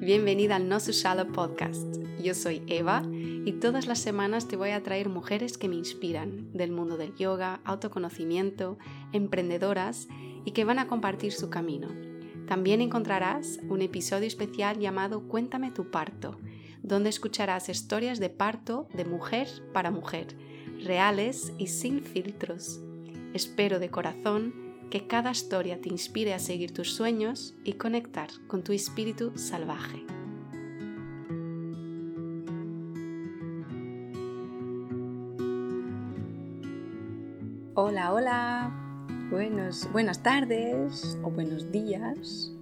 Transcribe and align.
Bienvenida 0.00 0.56
al 0.56 0.66
No 0.66 0.78
Shallow 0.78 1.30
Podcast. 1.30 1.98
Yo 2.24 2.32
soy 2.32 2.62
Eva 2.68 3.02
y 3.12 3.52
todas 3.60 3.86
las 3.86 3.98
semanas 3.98 4.48
te 4.48 4.56
voy 4.56 4.70
a 4.70 4.82
traer 4.82 5.10
mujeres 5.10 5.58
que 5.58 5.68
me 5.68 5.76
inspiran 5.76 6.50
del 6.54 6.72
mundo 6.72 6.96
del 6.96 7.14
yoga, 7.16 7.60
autoconocimiento, 7.64 8.78
emprendedoras 9.12 10.08
y 10.46 10.52
que 10.52 10.64
van 10.64 10.78
a 10.78 10.86
compartir 10.86 11.32
su 11.32 11.50
camino. 11.50 11.88
También 12.48 12.80
encontrarás 12.80 13.60
un 13.68 13.82
episodio 13.82 14.26
especial 14.26 14.78
llamado 14.78 15.28
Cuéntame 15.28 15.70
tu 15.70 15.90
parto, 15.90 16.38
donde 16.82 17.10
escucharás 17.10 17.68
historias 17.68 18.20
de 18.20 18.30
parto 18.30 18.88
de 18.94 19.04
mujer 19.04 19.48
para 19.74 19.90
mujer, 19.90 20.28
reales 20.82 21.52
y 21.58 21.66
sin 21.66 22.00
filtros. 22.02 22.80
Espero 23.34 23.78
de 23.78 23.90
corazón 23.90 24.69
que 24.90 25.06
cada 25.06 25.30
historia 25.30 25.80
te 25.80 25.88
inspire 25.88 26.34
a 26.34 26.38
seguir 26.38 26.74
tus 26.74 26.92
sueños 26.92 27.54
y 27.64 27.74
conectar 27.74 28.28
con 28.48 28.62
tu 28.64 28.72
espíritu 28.72 29.32
salvaje. 29.36 30.04
Hola, 37.74 38.12
hola. 38.12 38.76
Buenos, 39.30 39.90
buenas 39.92 40.22
tardes 40.22 41.16
o 41.22 41.30
buenos 41.30 41.70
días. 41.70 42.52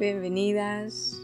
Bienvenidas. 0.00 1.19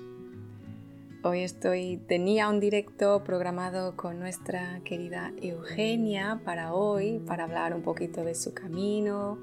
Hoy 1.28 1.42
estoy 1.42 1.96
tenía 2.06 2.48
un 2.48 2.60
directo 2.60 3.24
programado 3.24 3.96
con 3.96 4.20
nuestra 4.20 4.80
querida 4.84 5.32
Eugenia 5.42 6.40
para 6.44 6.72
hoy, 6.72 7.18
para 7.18 7.42
hablar 7.42 7.74
un 7.74 7.82
poquito 7.82 8.22
de 8.22 8.36
su 8.36 8.54
camino, 8.54 9.36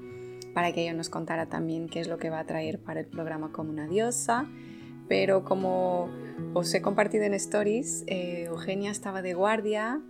para 0.54 0.72
que 0.72 0.80
ella 0.80 0.94
nos 0.94 1.10
contara 1.10 1.44
también 1.50 1.90
qué 1.90 2.00
es 2.00 2.08
lo 2.08 2.16
que 2.16 2.30
va 2.30 2.38
a 2.38 2.46
traer 2.46 2.78
para 2.78 3.00
el 3.00 3.06
programa 3.06 3.52
como 3.52 3.68
una 3.68 3.86
diosa. 3.86 4.46
Pero 5.08 5.44
como 5.44 6.08
os 6.54 6.72
he 6.72 6.80
compartido 6.80 7.24
en 7.24 7.34
stories, 7.34 8.04
eh, 8.06 8.44
Eugenia 8.46 8.90
estaba 8.90 9.20
de 9.20 9.34
guardia 9.34 10.00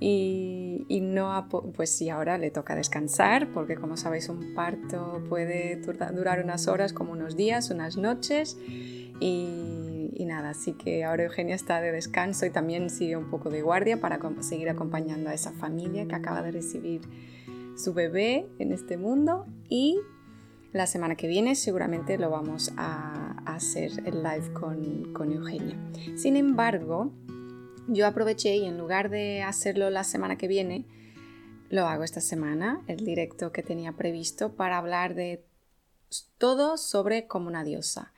y, 0.00 0.86
y, 0.88 1.02
no 1.02 1.48
pues 1.74 1.90
sí, 1.90 2.08
ahora 2.08 2.38
le 2.38 2.50
toca 2.50 2.74
descansar 2.76 3.52
porque 3.52 3.74
como 3.74 3.98
sabéis 3.98 4.30
un 4.30 4.54
parto 4.54 5.22
puede 5.28 5.76
durar 5.76 6.42
unas 6.42 6.66
horas 6.66 6.94
como 6.94 7.12
unos 7.12 7.36
días, 7.36 7.70
unas 7.70 7.98
noches 7.98 8.56
y, 9.20 9.81
y, 10.14 10.24
nada, 10.24 10.50
así 10.50 10.72
que 10.72 11.04
ahora 11.04 11.24
Eugenia 11.24 11.54
está 11.54 11.80
de 11.80 11.92
descanso 11.92 12.46
y 12.46 12.50
también 12.50 12.90
sigue 12.90 13.16
un 13.16 13.30
poco 13.30 13.50
de 13.50 13.62
guardia 13.62 14.00
para 14.00 14.18
seguir 14.40 14.68
acompañando 14.68 15.30
a 15.30 15.34
esa 15.34 15.52
familia 15.52 16.06
que 16.06 16.14
acaba 16.14 16.42
de 16.42 16.52
recibir 16.52 17.02
su 17.76 17.94
bebé 17.94 18.46
en 18.58 18.72
este 18.72 18.96
mundo 18.96 19.46
y 19.68 19.98
la 20.72 20.86
semana 20.86 21.16
que 21.16 21.26
viene 21.26 21.54
seguramente 21.54 22.18
lo 22.18 22.30
vamos 22.30 22.72
a, 22.76 23.42
hacer 23.44 23.90
el 24.06 24.22
live 24.22 24.52
con, 24.52 25.12
con 25.12 25.32
Eugenia. 25.32 25.76
Sin 26.16 26.36
embargo, 26.36 27.12
yo 27.88 28.06
aproveché 28.06 28.56
y 28.56 28.64
en 28.66 28.78
lugar 28.78 29.10
de 29.10 29.42
hacerlo 29.42 29.90
la 29.90 30.04
semana 30.04 30.36
que 30.36 30.48
viene, 30.48 30.86
lo 31.68 31.86
hago 31.86 32.04
esta 32.04 32.20
semana, 32.20 32.82
el 32.86 33.04
directo 33.04 33.50
que 33.50 33.62
tenía 33.62 33.92
previsto 33.92 34.54
para 34.54 34.78
hablar 34.78 35.14
de 35.14 35.44
todo 36.38 36.76
sobre 36.76 37.26
como 37.26 37.48
una 37.48 37.64
diosa. 37.64 38.11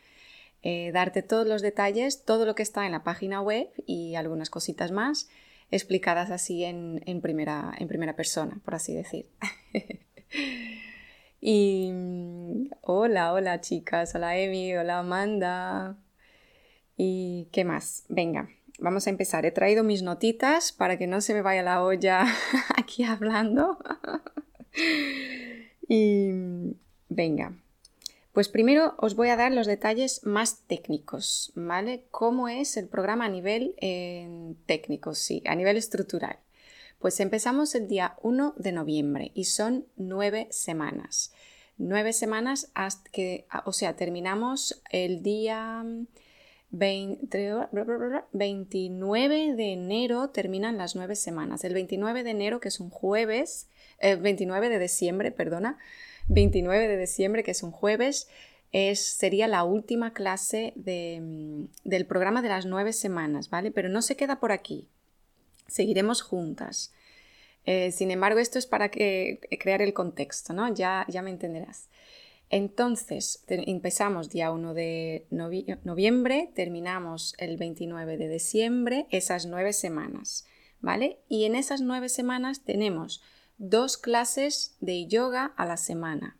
Eh, 0.67 0.93
darte 0.93 1.23
todos 1.23 1.47
los 1.47 1.61
detalles, 1.61 2.25
todo 2.25 2.47
lo 2.47 2.55
que 2.55 2.63
está 2.63 2.87
en 2.87 2.93
la 2.93 3.05
página 3.05 3.43
web 3.43 3.69
y 3.85 4.15
algunas 4.15 4.49
cositas 4.49 4.93
más 4.93 5.29
explicadas 5.71 6.31
así 6.31 6.65
en, 6.65 7.21
primera, 7.21 7.75
en 7.77 7.87
primera 7.87 8.17
persona, 8.17 8.59
por 8.65 8.75
así 8.75 8.95
decir. 8.95 9.29
y 11.43 11.93
hola, 12.81 13.35
hola 13.35 13.61
chicas, 13.61 14.15
hola 14.15 14.39
Emi, 14.39 14.75
hola 14.75 15.01
Amanda. 15.01 15.99
¿Y 16.97 17.51
qué 17.53 17.67
más? 17.67 18.07
Venga, 18.09 18.49
vamos 18.79 19.07
a 19.07 19.11
empezar. 19.11 19.45
He 19.45 19.51
traído 19.51 19.85
mis 19.85 20.03
notitas 20.03 20.73
para 20.73 20.97
que 20.97 21.07
no 21.07 21.21
se 21.21 21.35
me 21.35 21.43
vaya 21.43 21.63
la 21.63 21.85
olla 21.85 22.25
aquí 22.79 23.05
hablando. 23.05 23.77
y 25.89 26.31
venga, 27.11 27.53
pues 28.35 28.49
primero 28.49 28.95
os 28.99 29.15
voy 29.15 29.29
a 29.29 29.37
dar 29.37 29.53
los 29.53 29.69
detalles 29.69 30.25
más 30.25 30.63
técnicos, 30.67 31.53
¿vale? 31.55 32.03
¿Cómo 32.11 32.49
es 32.49 32.77
el 32.77 32.89
programa 32.89 33.27
a 33.27 33.29
nivel 33.29 33.77
técnico? 34.67 35.15
Sí, 35.15 35.41
a 35.47 35.55
nivel 35.55 35.77
estructural. 35.77 36.41
Pues 36.99 37.21
empezamos 37.21 37.77
el 37.77 37.87
día 37.87 38.17
1 38.23 38.55
de 38.57 38.73
noviembre 38.73 39.31
y 39.35 39.45
son 39.45 39.87
nueve 39.97 40.49
semanas. 40.51 41.33
Nueve 41.79 42.13
semanas 42.13 42.73
hasta 42.75 43.09
que, 43.11 43.47
o 43.67 43.73
sea, 43.73 43.95
terminamos 43.95 44.83
el 44.91 45.23
día 45.23 45.85
29 46.71 49.55
de 49.55 49.73
enero, 49.73 50.31
terminan 50.31 50.77
las 50.77 50.97
nueve 50.97 51.15
semanas. 51.15 51.63
El 51.63 51.75
29 51.75 52.25
de 52.25 52.31
enero, 52.31 52.59
que 52.59 52.69
es 52.69 52.81
un 52.81 52.91
jueves, 52.91 53.69
el 54.01 54.19
eh, 54.19 54.21
29 54.21 54.71
de 54.71 54.79
diciembre, 54.81 55.31
perdona, 55.31 55.79
29 56.29 56.89
de 56.89 56.99
diciembre, 56.99 57.43
que 57.43 57.51
es 57.51 57.63
un 57.63 57.71
jueves, 57.71 58.29
es, 58.73 59.01
sería 59.01 59.47
la 59.47 59.65
última 59.65 60.13
clase 60.13 60.73
mm, 60.77 61.65
del 61.85 62.07
programa 62.07 62.43
de 62.43 62.49
las 62.49 62.67
nueve 62.67 62.93
semanas, 62.93 63.51
¿vale? 63.51 63.71
Pero 63.71 63.89
no 63.89 64.03
se 64.03 64.17
queda 64.17 64.41
por 64.41 64.53
aquí. 64.53 64.89
Seguiremos 65.69 66.23
juntas. 66.23 66.93
Eh, 67.67 67.93
sin 67.93 68.11
embargo, 68.11 68.41
esto 68.41 68.59
es 68.59 68.67
para 68.67 68.91
que, 68.91 69.41
eh, 69.51 69.59
crear 69.59 69.81
el 69.81 69.95
contexto, 69.95 70.53
¿no? 70.53 70.75
Ya, 70.75 71.07
ya 71.09 71.23
me 71.23 71.31
entenderás. 71.31 71.89
Entonces, 72.51 73.45
empezamos 73.49 74.29
día 74.29 74.53
1 74.53 74.75
de 74.75 75.27
noviembre, 75.31 76.51
terminamos 76.55 77.35
el 77.39 77.57
29 77.57 78.17
de 78.17 78.29
diciembre, 78.29 79.07
esas 79.11 79.47
nueve 79.47 79.73
semanas, 79.73 80.47
¿vale? 80.81 81.19
Y 81.29 81.45
en 81.47 81.57
esas 81.57 81.81
nueve 81.81 82.09
semanas 82.09 82.63
tenemos 82.63 83.23
dos 83.59 83.97
clases 83.97 84.77
de 84.81 85.07
yoga 85.07 85.53
a 85.57 85.67
la 85.67 85.77
semana. 85.77 86.37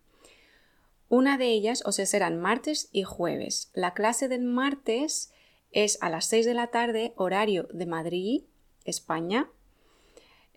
Una 1.09 1.37
de 1.37 1.47
ellas, 1.47 1.83
o 1.85 1.91
sea, 1.91 2.05
serán 2.05 2.39
martes 2.39 2.89
y 2.91 3.03
jueves. 3.03 3.69
La 3.73 3.93
clase 3.93 4.27
del 4.27 4.43
martes 4.43 5.31
es 5.71 5.97
a 6.01 6.09
las 6.09 6.25
6 6.25 6.45
de 6.45 6.53
la 6.53 6.67
tarde, 6.67 7.13
horario 7.15 7.67
de 7.71 7.85
Madrid, 7.85 8.43
España. 8.85 9.49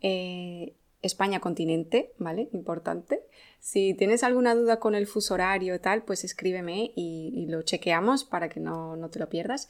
Eh, 0.00 0.74
España 1.02 1.40
continente, 1.40 2.12
¿vale? 2.18 2.48
Importante. 2.52 3.22
Si 3.60 3.94
tienes 3.94 4.24
alguna 4.24 4.54
duda 4.54 4.80
con 4.80 4.94
el 4.94 5.06
fuso 5.06 5.34
horario 5.34 5.74
y 5.74 5.78
tal, 5.78 6.02
pues 6.02 6.24
escríbeme 6.24 6.92
y, 6.94 7.46
lo 7.48 7.62
chequeamos 7.62 8.24
para 8.24 8.48
que 8.48 8.60
no, 8.60 8.96
no, 8.96 9.10
te 9.10 9.18
lo 9.18 9.28
pierdas. 9.28 9.68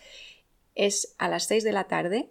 Es 0.74 1.14
a 1.18 1.28
las 1.28 1.44
6 1.44 1.64
de 1.64 1.72
la 1.72 1.84
tarde, 1.84 2.30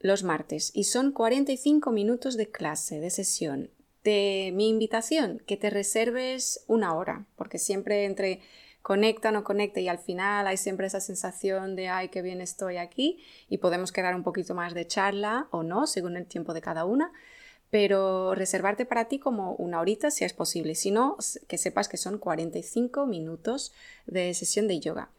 los 0.00 0.24
martes 0.24 0.72
y 0.74 0.84
son 0.84 1.12
45 1.12 1.92
minutos 1.92 2.36
de 2.36 2.50
clase, 2.50 3.00
de 3.00 3.10
sesión. 3.10 3.70
De 4.02 4.50
mi 4.54 4.70
invitación, 4.70 5.42
que 5.46 5.58
te 5.58 5.68
reserves 5.68 6.64
una 6.66 6.94
hora, 6.94 7.26
porque 7.36 7.58
siempre 7.58 8.06
entre 8.06 8.40
conecta, 8.80 9.30
no 9.30 9.44
conecta 9.44 9.80
y 9.80 9.88
al 9.88 9.98
final 9.98 10.46
hay 10.46 10.56
siempre 10.56 10.86
esa 10.86 11.00
sensación 11.00 11.76
de 11.76 11.88
ay, 11.88 12.08
qué 12.08 12.22
bien 12.22 12.40
estoy 12.40 12.78
aquí 12.78 13.22
y 13.50 13.58
podemos 13.58 13.92
quedar 13.92 14.14
un 14.14 14.22
poquito 14.22 14.54
más 14.54 14.72
de 14.72 14.86
charla 14.86 15.48
o 15.50 15.62
no, 15.62 15.86
según 15.86 16.16
el 16.16 16.26
tiempo 16.26 16.54
de 16.54 16.62
cada 16.62 16.86
una, 16.86 17.12
pero 17.68 18.34
reservarte 18.34 18.86
para 18.86 19.06
ti 19.06 19.18
como 19.18 19.52
una 19.56 19.80
horita 19.80 20.10
si 20.10 20.24
es 20.24 20.32
posible, 20.32 20.74
si 20.74 20.90
no, 20.90 21.18
que 21.46 21.58
sepas 21.58 21.88
que 21.88 21.98
son 21.98 22.18
45 22.18 23.04
minutos 23.06 23.72
de 24.06 24.32
sesión 24.32 24.66
de 24.66 24.80
yoga. 24.80 25.10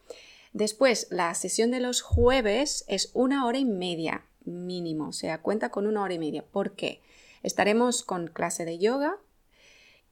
Después, 0.53 1.07
la 1.11 1.33
sesión 1.35 1.69
de 1.69 1.79
los 1.79 2.01
jueves 2.01 2.83
es 2.87 3.11
una 3.13 3.45
hora 3.45 3.59
y 3.59 3.63
media, 3.63 4.25
mínimo, 4.45 5.09
o 5.09 5.13
sea, 5.13 5.41
cuenta 5.41 5.69
con 5.69 5.87
una 5.87 6.01
hora 6.01 6.13
y 6.13 6.19
media. 6.19 6.43
¿Por 6.43 6.75
qué? 6.75 7.01
Estaremos 7.43 8.03
con 8.03 8.27
clase 8.27 8.65
de 8.65 8.77
yoga 8.77 9.17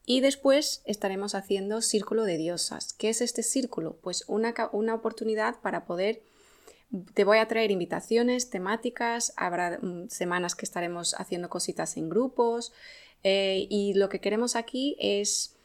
y 0.05 0.21
después 0.21 0.81
estaremos 0.85 1.35
haciendo 1.35 1.81
círculo 1.81 2.23
de 2.23 2.37
diosas. 2.37 2.93
¿Qué 2.93 3.09
es 3.09 3.21
este 3.21 3.43
círculo? 3.43 3.97
Pues 4.01 4.23
una, 4.27 4.53
una 4.71 4.95
oportunidad 4.95 5.59
para 5.61 5.85
poder... 5.85 6.21
Te 7.13 7.23
voy 7.23 7.37
a 7.37 7.47
traer 7.47 7.69
invitaciones 7.69 8.49
temáticas, 8.49 9.33
habrá 9.37 9.77
mm, 9.79 10.09
semanas 10.09 10.55
que 10.55 10.65
estaremos 10.65 11.13
haciendo 11.13 11.47
cositas 11.47 11.97
en 11.97 12.09
grupos 12.09 12.73
eh, 13.23 13.67
y 13.69 13.93
lo 13.93 14.09
que 14.09 14.19
queremos 14.19 14.55
aquí 14.55 14.95
es 14.99 15.55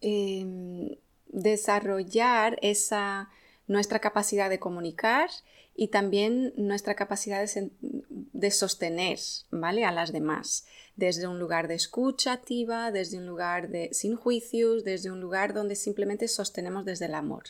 em, 0.00 0.96
desarrollar 1.26 2.58
esa 2.62 3.28
nuestra 3.66 3.98
capacidad 3.98 4.48
de 4.48 4.60
comunicar 4.60 5.28
y 5.76 5.88
también 5.88 6.54
nuestra 6.56 6.94
capacidad 6.94 7.46
de, 7.82 8.50
sostener 8.50 9.18
¿vale? 9.50 9.84
a 9.84 9.92
las 9.92 10.12
demás, 10.12 10.66
desde 10.96 11.26
un 11.26 11.38
lugar 11.38 11.68
de 11.68 11.74
escucha 11.74 12.32
activa, 12.32 12.90
desde 12.90 13.18
un 13.18 13.26
lugar 13.26 13.68
de 13.68 13.90
sin 13.92 14.16
juicios, 14.16 14.84
desde 14.84 15.10
un 15.10 15.20
lugar 15.20 15.52
donde 15.52 15.76
simplemente 15.76 16.28
sostenemos 16.28 16.84
desde 16.84 17.06
el 17.06 17.14
amor 17.14 17.44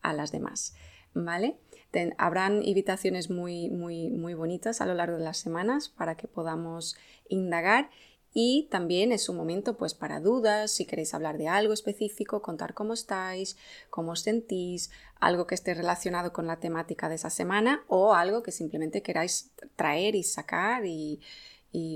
a 0.00 0.14
las 0.14 0.32
demás. 0.32 0.74
¿vale? 1.14 1.56
habrán 2.18 2.62
invitaciones 2.62 3.30
muy, 3.30 3.68
muy, 3.70 4.10
muy 4.10 4.34
bonitas 4.34 4.80
a 4.80 4.86
lo 4.86 4.94
largo 4.94 5.16
de 5.16 5.24
las 5.24 5.38
semanas 5.38 5.88
para 5.88 6.16
que 6.16 6.28
podamos 6.28 6.96
indagar 7.28 7.90
y 8.34 8.68
también 8.70 9.12
es 9.12 9.28
un 9.28 9.36
momento 9.36 9.76
pues 9.76 9.94
para 9.94 10.20
dudas, 10.20 10.70
si 10.70 10.84
queréis 10.84 11.14
hablar 11.14 11.38
de 11.38 11.48
algo 11.48 11.72
específico, 11.72 12.42
contar 12.42 12.74
cómo 12.74 12.92
estáis, 12.92 13.56
cómo 13.90 14.12
os 14.12 14.20
sentís, 14.20 14.90
algo 15.18 15.46
que 15.46 15.54
esté 15.54 15.74
relacionado 15.74 16.32
con 16.32 16.46
la 16.46 16.60
temática 16.60 17.08
de 17.08 17.16
esa 17.16 17.30
semana 17.30 17.84
o 17.88 18.14
algo 18.14 18.42
que 18.42 18.52
simplemente 18.52 19.02
queráis 19.02 19.50
traer 19.76 20.14
y 20.14 20.22
sacar 20.22 20.84
y, 20.86 21.20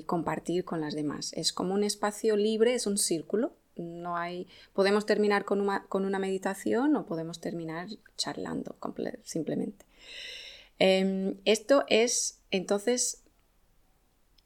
compartir 0.07 0.65
con 0.65 0.81
las 0.81 0.95
demás. 0.95 1.33
Es 1.33 1.53
como 1.53 1.75
un 1.75 1.83
espacio 1.83 2.37
libre, 2.37 2.75
es 2.75 2.87
un 2.87 2.99
círculo. 2.99 3.53
No 3.75 4.17
hay, 4.17 4.47
podemos 4.75 5.07
terminar 5.07 5.45
con 5.45 5.61
una, 5.61 5.87
con 5.89 6.05
una 6.05 6.21
meditación 6.21 6.95
o 6.95 7.07
podemos 7.07 7.41
terminar 7.41 7.89
charlando 8.17 8.77
simplemente. 9.25 9.85
Em, 10.79 11.37
esto 11.45 11.85
es 11.89 12.41
entonces 12.51 13.22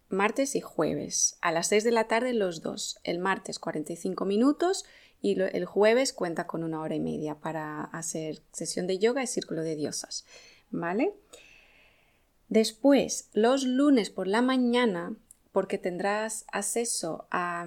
martes 0.08 0.55
y 0.55 0.61
jueves, 0.61 1.38
a 1.41 1.53
las 1.53 1.69
6 1.69 1.85
de 1.85 1.91
la 1.91 2.08
tarde 2.08 2.32
los 2.32 2.62
dos. 2.62 2.99
El 3.05 3.19
martes 3.19 3.58
45 3.58 4.25
minutos 4.25 4.85
y 5.20 5.41
el 5.41 5.64
jueves 5.64 6.12
cuenta 6.12 6.47
con 6.47 6.62
una 6.62 6.81
hora 6.81 6.94
y 6.94 7.00
media 7.00 7.37
para 7.37 7.85
hacer 7.85 8.43
sesión 8.53 8.87
de 8.87 8.99
yoga 8.99 9.23
y 9.23 9.26
círculo 9.26 9.62
de 9.62 9.75
diosas. 9.75 10.25
¿Vale? 10.70 11.14
Después, 12.49 13.29
los 13.32 13.64
lunes 13.64 14.11
por 14.11 14.29
la 14.29 14.43
mañana, 14.43 15.17
porque 15.53 15.79
tendrás 15.79 16.44
acceso 16.52 17.26
a... 17.31 17.67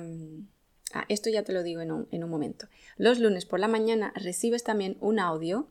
esto 1.10 1.30
ya 1.30 1.44
te 1.44 1.54
lo 1.54 1.64
digo 1.64 1.82
en 1.82 1.92
un, 1.92 2.08
en 2.12 2.24
un 2.24 2.30
momento. 2.30 2.68
Los 2.98 3.20
lunes 3.20 3.46
por 3.46 3.60
la 3.60 3.68
mañana 3.68 4.14
recibes 4.16 4.64
también 4.64 4.98
un 5.02 5.20
audio 5.20 5.68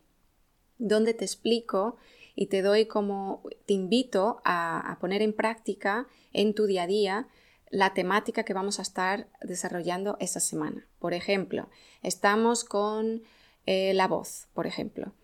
donde 0.78 1.14
te 1.14 1.24
explico 1.24 1.96
y 2.38 2.46
te 2.46 2.62
doy 2.62 2.86
como, 2.86 3.42
te 3.66 3.74
invito 3.74 4.40
a, 4.44 4.96
poner 5.00 5.22
en 5.22 5.32
práctica 5.32 6.06
en 6.32 6.54
tu 6.54 6.66
día 6.66 6.84
a 6.84 6.86
día 6.86 7.28
la 7.68 7.94
temática 7.94 8.44
que 8.44 8.54
vamos 8.54 8.78
a 8.78 8.82
estar 8.82 9.26
desarrollando 9.42 10.16
esta 10.20 10.38
semana. 10.38 10.86
Por 11.00 11.14
ejemplo, 11.14 11.68
estamos 12.00 12.62
con 12.62 13.24
eh, 13.66 13.92
la 13.92 14.06
voz, 14.06 14.46
por 14.54 14.68
ejemplo. 14.68 15.14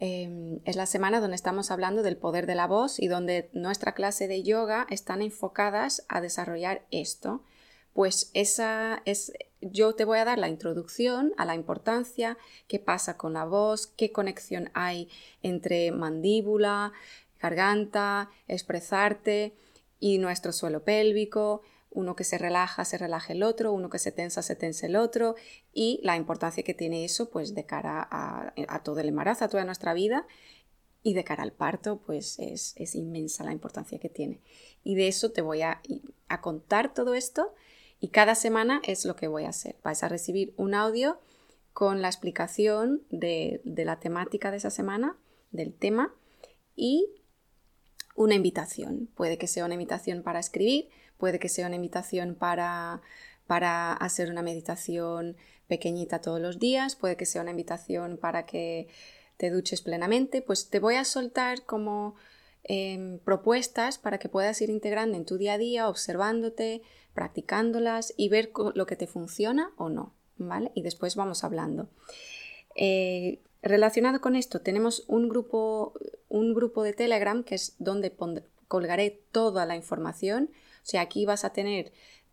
Em, 0.00 0.58
es 0.64 0.74
la 0.74 0.86
semana 0.86 1.20
donde 1.20 1.36
estamos 1.36 1.70
hablando 1.70 2.02
del 2.02 2.16
poder 2.16 2.46
de 2.46 2.56
la 2.56 2.66
voz 2.66 2.98
y 2.98 3.06
donde 3.06 3.50
nuestra 3.52 3.94
clase 3.94 4.26
de 4.26 4.42
yoga 4.42 4.84
están 4.90 5.22
enfocadas 5.22 6.04
a 6.08 6.20
desarrollar 6.20 6.86
esto. 6.90 7.44
Pues 7.92 8.32
esa 8.34 9.00
es, 9.04 9.32
yo 9.60 9.94
te 9.94 10.04
voy 10.04 10.18
a 10.18 10.24
dar 10.24 10.38
la 10.38 10.48
introducción 10.48 11.32
a 11.36 11.44
la 11.44 11.54
importancia, 11.54 12.38
qué 12.66 12.78
pasa 12.78 13.16
con 13.16 13.32
la 13.32 13.44
voz, 13.44 13.86
qué 13.86 14.12
conexión 14.12 14.70
hay 14.74 15.08
entre 15.42 15.90
mandíbula, 15.90 16.92
garganta, 17.40 18.30
expresarte 18.46 19.54
y 20.00 20.18
nuestro 20.18 20.52
suelo 20.52 20.84
pélvico, 20.84 21.62
uno 21.90 22.14
que 22.14 22.24
se 22.24 22.38
relaja, 22.38 22.84
se 22.84 22.98
relaja 22.98 23.32
el 23.32 23.42
otro, 23.42 23.72
uno 23.72 23.90
que 23.90 23.98
se 23.98 24.12
tensa, 24.12 24.42
se 24.42 24.54
tensa 24.54 24.86
el 24.86 24.96
otro, 24.96 25.34
y 25.72 26.00
la 26.02 26.16
importancia 26.16 26.62
que 26.62 26.74
tiene 26.74 27.04
eso 27.04 27.30
pues 27.30 27.54
de 27.54 27.64
cara 27.64 28.06
a, 28.10 28.82
todo 28.84 29.00
el 29.00 29.08
embarazo, 29.08 29.44
a 29.44 29.48
toda 29.48 29.64
nuestra 29.64 29.94
vida, 29.94 30.26
y 31.02 31.14
de 31.14 31.24
cara 31.24 31.42
al 31.42 31.52
parto 31.52 32.00
pues 32.04 32.38
es, 32.38 32.94
inmensa 32.94 33.44
la 33.44 33.52
importancia 33.52 33.98
que 33.98 34.08
tiene. 34.08 34.40
Y 34.84 34.94
de 34.94 35.08
eso 35.08 35.30
te 35.32 35.42
voy 35.42 35.62
a, 35.62 35.80
a 36.28 36.40
contar 36.40 36.92
todo 36.92 37.14
esto 37.14 37.54
y 38.00 38.08
cada 38.08 38.34
semana 38.34 38.80
es 38.84 39.04
lo 39.04 39.16
que 39.16 39.28
voy 39.28 39.44
a 39.44 39.50
hacer. 39.50 39.76
Vais 39.82 40.02
a 40.02 40.08
recibir 40.08 40.54
un 40.56 40.74
audio 40.74 41.20
con 41.72 42.02
la 42.02 42.08
explicación 42.08 43.02
de, 43.10 43.60
la 43.64 44.00
temática 44.00 44.50
de 44.50 44.56
esa 44.56 44.70
semana, 44.70 45.16
del 45.50 45.74
tema, 45.74 46.14
y 46.74 47.08
una 48.14 48.34
invitación. 48.34 49.08
Puede 49.14 49.38
que 49.38 49.46
sea 49.46 49.64
una 49.64 49.74
invitación 49.74 50.22
para 50.22 50.40
escribir, 50.40 50.88
puede 51.18 51.38
que 51.38 51.48
sea 51.48 51.66
una 51.66 51.76
invitación 51.76 52.34
para, 52.34 53.00
para 53.46 53.92
hacer 53.92 54.30
una 54.30 54.42
meditación 54.42 55.36
pequeñita 55.68 56.20
todos 56.20 56.40
los 56.40 56.58
días, 56.58 56.96
puede 56.96 57.16
que 57.16 57.26
sea 57.26 57.42
una 57.42 57.52
invitación 57.52 58.16
para 58.16 58.44
que 58.44 58.88
te 59.36 59.50
duches 59.50 59.82
plenamente, 59.82 60.42
pues 60.42 60.70
te 60.70 60.80
voy 60.80 60.96
a 60.96 61.04
soltar 61.04 61.64
como 61.64 62.16
em, 62.64 63.20
propuestas 63.20 63.98
para 63.98 64.18
que 64.18 64.28
puedas 64.28 64.60
ir 64.62 64.70
integrando 64.70 65.16
en 65.16 65.24
tu 65.24 65.38
día 65.38 65.52
a 65.52 65.58
día, 65.58 65.88
observándote, 65.88 66.82
practicándolas 67.18 68.14
y 68.16 68.28
ver 68.28 68.52
lo 68.74 68.86
que 68.86 68.94
te 68.94 69.08
funciona 69.08 69.72
o 69.76 69.88
no, 69.88 70.14
¿vale? 70.36 70.70
Y 70.76 70.82
después 70.82 71.16
vamos 71.16 71.42
hablando. 71.42 71.88
Eh, 72.76 73.40
relacionado 73.60 74.20
con 74.20 74.36
esto, 74.36 74.60
tenemos 74.60 75.02
un 75.08 75.28
grupo, 75.28 75.94
un 76.28 76.54
grupo 76.54 76.84
de 76.84 76.92
Telegram 76.92 77.42
que 77.42 77.56
es 77.56 77.74
donde 77.80 78.14
colgaré 78.68 79.20
toda 79.32 79.66
la 79.66 79.74
información. 79.74 80.50
O 80.52 80.86
sea, 80.86 81.00
aquí 81.00 81.26
vas 81.26 81.44
a 81.44 81.52
tener 81.52 81.90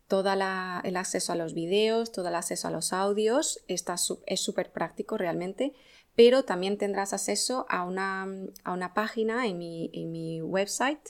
todo 0.08 0.32
el 0.32 0.98
acceso 0.98 1.34
a 1.34 1.36
los 1.36 1.56
videos, 1.56 2.12
todo 2.12 2.28
el 2.28 2.36
acceso 2.36 2.68
a 2.68 2.72
los 2.72 2.94
audios. 2.94 3.64
Está, 3.68 3.96
es 4.28 4.40
súper 4.40 4.72
práctico 4.72 5.18
realmente, 5.18 5.74
pero 6.16 6.46
también 6.46 6.78
tendrás 6.78 7.12
acceso 7.12 7.66
a 7.70 7.86
una, 7.86 8.28
a 8.64 8.72
una 8.72 8.94
página 8.94 9.48
en 9.48 9.58
mi, 9.58 9.90
en 9.96 10.12
mi 10.12 10.44
website 10.44 11.10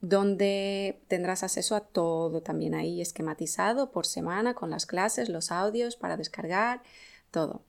donde 0.00 1.00
tendrás 1.08 1.42
acceso 1.42 1.76
a 1.76 1.80
todo 1.80 2.42
también 2.42 2.74
ahí 2.74 3.00
esquematizado 3.00 3.90
por 3.90 4.06
semana 4.06 4.54
con 4.54 4.70
las 4.70 4.86
clases, 4.86 5.28
los 5.28 5.52
audios 5.52 5.96
para 5.96 6.16
descargar, 6.16 6.82
todo. 7.30 7.62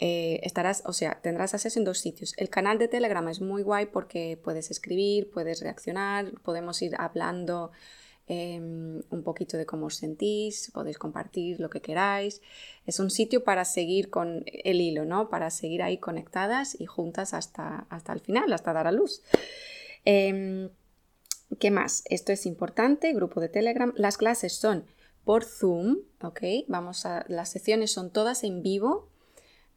Eh, 0.00 0.38
estarás, 0.44 0.84
o 0.86 0.92
sea, 0.92 1.20
tendrás 1.20 1.54
acceso 1.54 1.78
en 1.80 1.84
dos 1.84 1.98
sitios. 1.98 2.34
El 2.36 2.48
canal 2.48 2.78
de 2.78 2.86
Telegram 2.86 3.26
es 3.28 3.40
muy 3.40 3.62
guay 3.62 3.86
porque 3.86 4.38
puedes 4.42 4.70
escribir, 4.70 5.30
puedes 5.30 5.60
reaccionar, 5.60 6.32
podemos 6.42 6.80
ir 6.82 6.94
hablando 6.98 7.72
em, 8.28 9.02
un 9.10 9.22
poquito 9.24 9.56
de 9.56 9.66
cómo 9.66 9.86
os 9.86 9.96
sentís, 9.96 10.70
podéis 10.72 10.98
compartir 10.98 11.58
lo 11.58 11.70
que 11.70 11.80
queráis. 11.80 12.40
Es 12.86 13.00
un 13.00 13.10
sitio 13.10 13.42
para 13.42 13.64
seguir 13.64 14.10
con 14.10 14.44
el 14.46 14.80
hilo, 14.80 15.04
¿no? 15.04 15.28
Para 15.28 15.50
seguir 15.50 15.82
ahí 15.82 15.98
conectadas 15.98 16.80
y 16.80 16.86
juntas 16.86 17.34
hasta, 17.34 17.86
hasta 17.90 18.12
el 18.12 18.20
final, 18.20 18.52
hasta 18.52 18.72
dar 18.72 18.86
a 18.86 18.92
luz. 18.92 19.22
Em, 20.04 20.70
¿Qué 21.58 21.70
más? 21.70 22.02
Esto 22.06 22.32
es 22.32 22.44
importante, 22.44 23.12
grupo 23.14 23.40
de 23.40 23.48
Telegram. 23.48 23.92
Las 23.96 24.18
clases 24.18 24.54
son 24.54 24.84
por 25.24 25.44
Zoom, 25.44 25.98
¿ok? 26.22 26.40
Vamos 26.68 27.06
a, 27.06 27.24
las 27.28 27.50
sesiones 27.50 27.90
son 27.90 28.10
todas 28.10 28.44
en 28.44 28.62
vivo, 28.62 29.08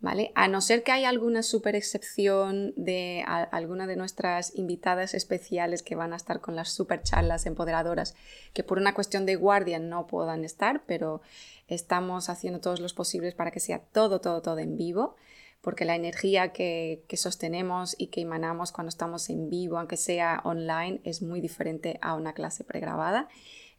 ¿vale? 0.02 0.34
A 0.36 0.50
no 0.50 0.60
ser 0.60 0.84
que 0.84 0.92
haya 0.92 1.08
alguna 1.08 1.44
super 1.44 1.76
excepción 1.76 2.74
de 2.76 3.24
alguna 3.26 3.88
de 3.88 3.96
nuestras 3.96 4.54
invitadas 4.56 5.14
especiales 5.14 5.82
que 5.82 5.96
van 5.96 6.12
a 6.12 6.18
estar 6.18 6.42
con 6.42 6.56
las 6.58 6.70
super 6.70 7.04
charlas 7.04 7.46
empoderadoras, 7.46 8.16
que 8.54 8.64
por 8.64 8.78
una 8.78 8.94
cuestión 8.94 9.26
de 9.26 9.38
guardia 9.38 9.80
no 9.80 10.08
puedan 10.08 10.44
estar, 10.44 10.84
pero 10.86 11.22
estamos 11.68 12.30
haciendo 12.30 12.60
todos 12.60 12.82
los 12.82 12.94
posibles 12.94 13.34
para 13.34 13.52
que 13.52 13.62
sea 13.62 13.80
todo, 13.80 14.20
todo, 14.20 14.42
todo 14.42 14.60
en 14.60 14.76
vivo 14.76 15.16
porque 15.62 15.86
la 15.86 15.96
energía 15.96 16.52
que, 16.52 17.04
sostenemos 17.14 17.96
y 17.98 18.08
que 18.08 18.22
emanamos 18.22 18.72
cuando 18.72 18.90
estamos 18.90 19.30
en 19.30 19.50
vivo, 19.50 19.78
aunque 19.78 19.98
sea 19.98 20.42
online, 20.44 21.02
es 21.04 21.22
muy 21.22 21.40
diferente 21.40 22.00
a 22.02 22.16
una 22.16 22.34
clase 22.34 22.64
pregrabada. 22.64 23.30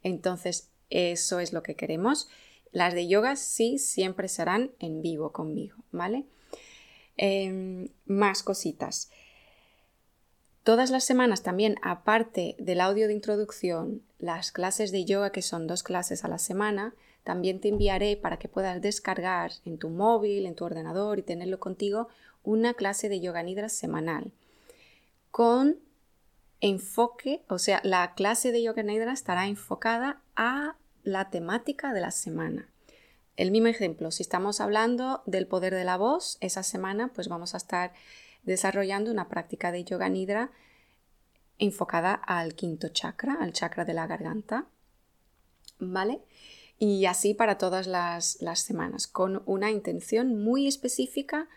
Entonces, 0.01 0.69
eso 0.89 1.39
es 1.39 1.51
lo 1.51 1.61
que 1.61 1.75
queremos. 1.75 2.29
Las 2.71 2.93
de 2.93 3.07
yoga 3.07 3.35
sí 3.35 3.77
siempre 3.77 4.29
serán 4.29 4.71
en 4.79 5.01
vivo 5.01 5.31
conmigo, 5.31 5.75
¿vale? 5.91 6.25
Em, 7.17 7.89
más 8.05 8.43
cositas. 8.43 9.11
Todas 10.63 10.89
las 10.89 11.03
semanas 11.03 11.43
también, 11.43 11.75
aparte 11.83 12.55
del 12.57 12.79
audio 12.79 13.07
de 13.07 13.13
introducción, 13.13 14.01
las 14.19 14.53
clases 14.53 14.93
de 14.93 15.03
yoga, 15.03 15.31
que 15.31 15.41
son 15.41 15.67
dos 15.67 15.83
clases 15.83 16.23
a 16.23 16.29
la 16.29 16.39
semana, 16.39 16.95
también 17.23 17.59
te 17.59 17.69
enviaré 17.69 18.17
para 18.17 18.37
que 18.37 18.49
puedas 18.49 18.81
descargar 18.81 19.51
en 19.65 19.77
tu 19.77 19.89
móvil, 19.89 20.45
en 20.45 20.55
tu 20.55 20.65
ordenador 20.65 21.19
y 21.19 21.23
tenerlo 21.23 21.59
contigo 21.59 22.07
una 22.43 22.73
clase 22.73 23.09
de 23.09 23.19
yoga 23.19 23.43
nidra 23.43 23.69
semanal 23.69 24.31
con 25.33 25.79
enfoque, 26.61 27.43
o 27.49 27.57
sea, 27.57 27.81
la 27.83 28.13
clase 28.13 28.51
de 28.51 28.61
yoga 28.61 28.83
nidra 28.83 29.11
estará 29.11 29.47
enfocada 29.47 30.21
a 30.35 30.75
la 31.01 31.31
temática 31.31 31.91
de 31.91 32.01
la 32.01 32.11
semana. 32.11 32.69
El 33.35 33.49
mismo 33.49 33.67
ejemplo, 33.67 34.11
si 34.11 34.21
estamos 34.21 34.61
hablando 34.61 35.23
del 35.25 35.47
poder 35.47 35.73
de 35.73 35.85
la 35.85 35.97
voz, 35.97 36.37
esa 36.39 36.61
semana 36.61 37.07
pues 37.15 37.29
vamos 37.29 37.55
a 37.55 37.57
estar 37.57 37.93
desarrollando 38.43 39.09
una 39.09 39.27
práctica 39.27 39.71
de 39.71 39.83
yoga 39.83 40.07
nidra 40.07 40.51
enfocada 41.57 42.13
al 42.13 42.53
quinto 42.53 42.89
chakra, 42.89 43.37
al 43.41 43.53
chakra 43.53 43.85
de 43.85 43.93
la 43.95 44.05
garganta. 44.05 44.67
¿Vale? 45.79 46.21
Y 46.79 47.05
así 47.05 47.33
para 47.33 47.57
todas 47.57 47.87
las, 47.87 48.37
semanas, 48.55 49.07
con 49.07 49.43
una 49.45 49.71
intención 49.71 50.43
muy 50.43 50.67
específica 50.67 51.47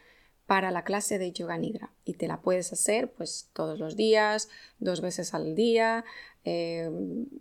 para 0.47 0.71
la 0.71 0.85
clase 0.85 1.19
de 1.19 1.33
yoga 1.33 1.59
nidra 1.59 1.93
y 2.05 2.15
te 2.15 2.29
la 2.29 2.41
puedes 2.41 2.73
hacer 2.73 3.11
pues 3.11 3.51
todos 3.53 3.79
los 3.79 3.97
días, 3.97 4.49
dos 4.79 5.01
veces 5.01 5.35
al 5.35 5.57
día, 5.57 6.05
eh, 6.45 6.89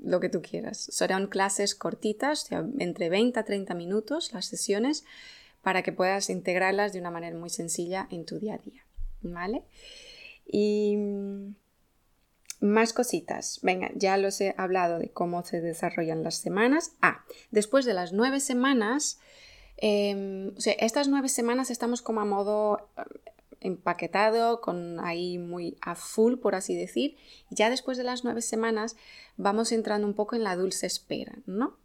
lo 0.03 0.19
que 0.19 0.29
tú 0.29 0.41
quieras. 0.41 0.79
Serán 0.91 1.27
clases 1.27 1.75
cortitas, 1.75 2.49
entre 2.79 3.09
20 3.09 3.39
a 3.39 3.45
30 3.45 3.75
minutos 3.75 4.33
las 4.33 4.47
sesiones 4.47 5.05
para 5.61 5.83
que 5.83 5.91
puedas 5.91 6.29
integrarlas 6.29 6.93
de 6.93 6.99
una 6.99 7.11
manera 7.11 7.37
muy 7.37 7.49
sencilla 7.49 8.07
en 8.09 8.25
tu 8.25 8.39
día 8.39 8.55
a 8.55 8.57
día. 8.57 8.85
¿Vale? 9.21 9.63
Y 10.47 10.97
más 12.59 12.93
cositas. 12.93 13.59
Venga, 13.61 13.91
ya 13.95 14.17
los 14.17 14.39
he 14.41 14.55
hablado 14.57 14.99
de 14.99 15.09
cómo 15.09 15.43
se 15.43 15.61
desarrollan 15.61 16.23
las 16.23 16.35
semanas. 16.35 16.93
Ah, 17.01 17.25
después 17.51 17.85
de 17.85 17.93
las 17.93 18.13
nueve 18.13 18.39
semanas, 18.39 19.19
em, 19.77 20.53
o 20.55 20.61
sea, 20.61 20.73
estas 20.73 21.07
nueve 21.07 21.29
semanas 21.29 21.69
estamos 21.69 22.01
como 22.01 22.21
a 22.21 22.25
modo 22.25 22.89
em, 22.97 23.05
empaquetado, 23.73 24.61
con 24.61 24.99
ahí 24.99 25.37
muy 25.37 25.77
a 25.81 25.95
full, 25.95 26.35
por 26.35 26.55
así 26.55 26.75
decir. 26.75 27.17
Ya 27.49 27.69
después 27.69 27.97
de 27.97 28.03
las 28.03 28.23
nueve 28.23 28.41
semanas 28.41 28.95
vamos 29.37 29.71
entrando 29.71 30.07
un 30.07 30.13
poco 30.13 30.35
en 30.35 30.43
la 30.43 30.55
dulce 30.55 30.85
espera, 30.85 31.39
¿no? 31.45 31.77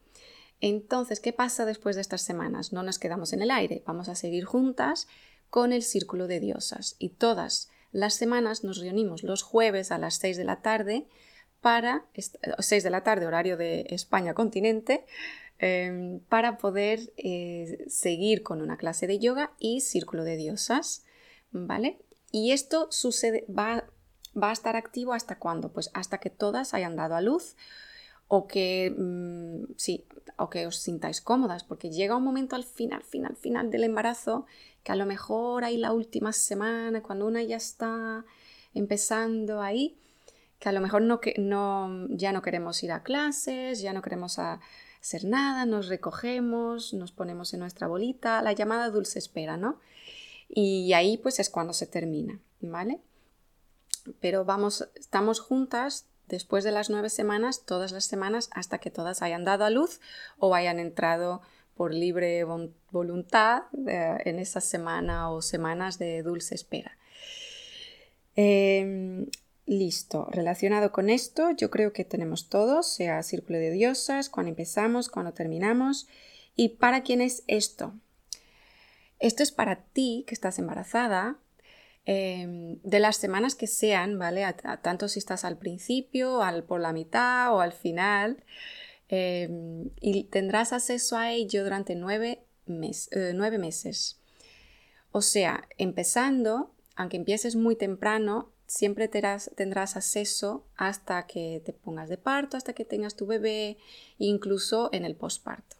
Entonces, 0.61 1.21
¿qué 1.21 1.33
pasa 1.33 1.65
después 1.65 1.97
de 1.97 2.03
estas 2.03 2.21
semanas? 2.21 2.73
No 2.73 2.83
nos 2.83 2.99
quedamos 2.99 3.33
en 3.33 3.41
el 3.41 3.51
aire, 3.51 3.83
vamos 3.87 4.11
a 4.11 4.15
seguir 4.15 4.45
juntas 4.45 5.09
con 5.49 5.73
el 5.73 5.83
círculo 5.83 6.27
de 6.27 6.39
diosas 6.39 6.97
y 6.99 7.11
todas 7.11 7.71
las 7.93 8.15
semanas 8.15 8.65
nos 8.65 8.79
reunimos 8.79 9.23
los 9.23 9.43
jueves 9.43 9.91
a 9.91 9.99
las 9.99 10.17
6 10.17 10.37
de 10.37 10.45
la 10.45 10.63
tarde 10.63 11.07
para 11.61 12.07
6 12.15 12.83
de 12.83 12.91
la 12.91 13.03
tarde 13.03 13.27
horario 13.27 13.57
de 13.57 13.87
España 13.91 14.35
continente 14.35 15.05
em, 15.59 16.21
para 16.21 16.57
poder 16.57 17.13
eh, 17.17 17.85
seguir 17.89 18.43
con 18.43 18.63
una 18.63 18.77
clase 18.77 19.07
de 19.07 19.19
yoga 19.19 19.53
y 19.59 19.81
círculo 19.81 20.25
de 20.25 20.37
diosas, 20.37 21.05
¿vale? 21.51 21.99
Y 22.33 22.53
esto 22.53 22.87
sucede, 22.91 23.45
va, 23.47 23.85
va 24.41 24.51
a 24.51 24.53
estar 24.53 24.77
activo 24.77 25.13
hasta 25.13 25.39
cuándo? 25.39 25.73
Pues 25.73 25.91
hasta 25.93 26.19
que 26.19 26.31
todas 26.31 26.75
hayan 26.75 26.97
dado 26.97 27.15
a 27.15 27.21
luz 27.21 27.57
o 28.29 28.47
que, 28.47 28.95
mm, 28.97 29.73
sí, 29.77 30.07
o 30.39 30.49
que 30.49 30.67
os 30.67 30.77
sintáis 30.77 31.21
cómodas, 31.21 31.65
porque 31.65 31.91
llega 31.91 32.17
un 32.17 32.23
momento 32.23 32.55
al 32.55 32.63
final, 32.63 33.03
final, 33.03 33.37
final 33.37 33.71
del 33.71 33.83
embarazo 33.83 34.47
que 34.83 34.93
a 34.93 34.97
lo 34.97 35.07
mejor 35.07 35.65
hay 35.65 35.77
la 35.77 35.93
última 35.93 36.33
semana, 36.33 37.03
cuando 37.03 37.27
una 37.27 37.43
ya 37.43 37.57
está 37.57 38.25
empezando 38.75 39.61
ahí, 39.61 39.99
que 40.59 40.69
a 40.69 40.73
lo 40.73 40.81
mejor 40.81 41.03
no, 41.03 41.21
no, 41.39 42.07
ya 42.11 42.33
no 42.33 42.43
queremos 42.43 42.83
ir 42.83 42.93
a 42.93 43.03
clases, 43.03 43.81
ya 43.81 43.93
no 43.93 44.03
queremos 44.03 44.39
hacer 44.39 45.25
nada, 45.25 45.67
nos 45.67 45.89
recogemos, 45.89 46.93
nos 46.95 47.13
ponemos 47.13 47.53
en 47.55 47.61
nuestra 47.61 47.89
bolita, 47.89 48.43
la 48.43 48.53
llamada 48.53 48.91
dulce 48.91 49.19
espera, 49.19 49.57
¿no? 49.57 49.81
Y 50.49 50.93
ahí 50.93 51.17
pues 51.17 51.39
es 51.41 51.49
cuando 51.49 51.73
se 51.73 51.87
termina, 51.87 52.41
¿vale? 52.61 53.01
Pero 54.21 54.45
vamos, 54.45 54.89
estamos 54.95 55.41
juntas 55.41 56.07
después 56.27 56.65
de 56.65 56.73
las 56.73 56.91
nueve 56.91 57.11
semanas, 57.11 57.65
todas 57.65 57.93
las 57.93 58.05
semanas, 58.05 58.51
hasta 58.53 58.79
que 58.79 58.91
todas 58.91 59.23
hayan 59.23 59.45
dado 59.45 59.65
a 59.65 59.71
luz 59.71 60.01
o 60.39 60.55
hayan 60.55 60.79
entrado 60.79 61.43
por 61.81 61.95
libre 61.95 62.45
voluntad 62.91 63.63
eh, 63.87 64.19
en 64.27 64.39
esa 64.39 64.61
semana 64.61 65.31
o 65.31 65.41
semanas 65.41 65.99
de 65.99 66.23
dulce 66.23 66.55
espera. 66.55 66.99
Em, 68.37 69.25
listo, 69.65 70.29
relacionado 70.31 70.93
con 70.93 71.09
esto, 71.09 71.53
yo 71.53 71.71
creo 71.71 71.95
que 71.95 72.05
tenemos 72.05 72.51
todos, 72.51 72.87
sea 72.87 73.23
círculo 73.23 73.59
de 73.59 73.71
diosas, 73.71 74.29
cuando 74.29 74.51
empezamos, 74.51 75.09
cuando 75.09 75.33
terminamos. 75.33 76.07
¿Y 76.55 76.69
para 76.69 77.03
quién 77.03 77.23
es 77.23 77.45
esto? 77.47 77.95
Esto 79.19 79.43
es 79.43 79.51
para 79.51 79.77
ti 79.77 80.25
que 80.27 80.35
estás 80.35 80.59
embarazada, 80.59 81.39
Em, 82.07 82.81
de 82.83 82.99
las 82.99 83.19
semanas 83.19 83.55
que 83.55 83.67
sean, 83.67 84.19
¿vale? 84.19 84.45
tanto 84.83 85.07
si 85.09 85.19
estás 85.19 85.45
al 85.45 85.59
principio, 85.59 86.43
al, 86.43 86.65
por 86.65 86.81
la 86.81 86.93
mitad 86.93 87.55
o 87.55 87.61
al 87.61 87.73
final. 87.73 88.43
Em, 89.13 89.91
y 90.01 90.25
tendrás 90.25 90.73
acceso 90.73 91.17
a 91.17 91.33
ello 91.33 91.65
durante 91.65 91.97
nueve, 91.97 92.45
eh, 92.69 93.33
nueve 93.35 93.59
meses. 93.59 94.21
O 95.11 95.21
sea, 95.21 95.67
empezando, 95.79 96.73
aunque 96.95 97.17
empieces 97.17 97.57
muy 97.57 97.75
temprano, 97.75 98.53
siempre 98.69 99.09
tendrás, 99.09 99.51
tendrás, 99.57 99.97
acceso 99.97 100.65
hasta 100.77 101.27
que 101.27 101.61
te 101.65 101.73
pongas 101.73 102.09
de 102.09 102.19
parto, 102.19 102.57
hasta 102.57 102.73
que 102.73 102.85
tengas 102.85 103.17
tu 103.17 103.27
bebé, 103.27 103.79
incluso 104.19 104.91
en 104.93 105.05
el 105.05 105.17
posparto. 105.17 105.75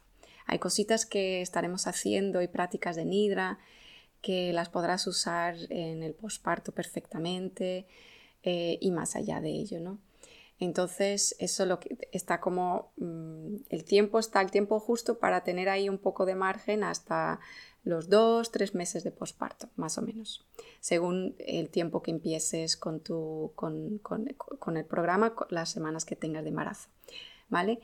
Hay 0.45 0.59
cositas 0.59 1.05
que 1.05 1.41
estaremos 1.41 1.87
haciendo 1.87 2.41
y 2.41 2.49
prácticas 2.49 2.97
de 2.97 3.05
nidra 3.05 3.59
que 4.21 4.51
las 4.51 4.67
podrás 4.67 5.07
usar 5.07 5.55
en 5.69 6.03
el 6.03 6.13
posparto 6.13 6.73
perfectamente 6.73 7.87
eh, 8.43 8.77
y 8.81 8.91
más 8.91 9.15
allá 9.15 9.39
de 9.39 9.51
ello, 9.51 9.79
¿no? 9.79 9.99
Entonces, 10.61 11.35
eso 11.39 11.65
lo 11.65 11.79
que 11.79 11.97
está 12.11 12.39
como 12.39 12.93
mm, 12.97 13.55
el 13.69 13.83
tiempo 13.83 14.19
está 14.19 14.41
el 14.41 14.51
tiempo 14.51 14.79
justo 14.79 15.17
para 15.17 15.43
tener 15.43 15.69
ahí 15.69 15.89
un 15.89 15.97
poco 15.97 16.27
de 16.27 16.35
margen 16.35 16.83
hasta 16.83 17.39
los 17.83 18.09
dos, 18.09 18.51
tres 18.51 18.75
meses 18.75 19.03
de 19.03 19.09
posparto, 19.09 19.69
más 19.75 19.97
o 19.97 20.03
menos, 20.03 20.45
según 20.79 21.35
el 21.39 21.69
tiempo 21.69 22.03
que 22.03 22.11
empieces 22.11 22.77
con, 22.77 22.99
tu, 22.99 23.53
con, 23.55 23.97
con 23.97 24.77
el 24.77 24.85
programa, 24.85 25.33
las 25.49 25.71
semanas 25.71 26.05
que 26.05 26.15
tengas 26.15 26.43
de 26.43 26.49
embarazo, 26.49 26.89
¿vale? 27.49 27.81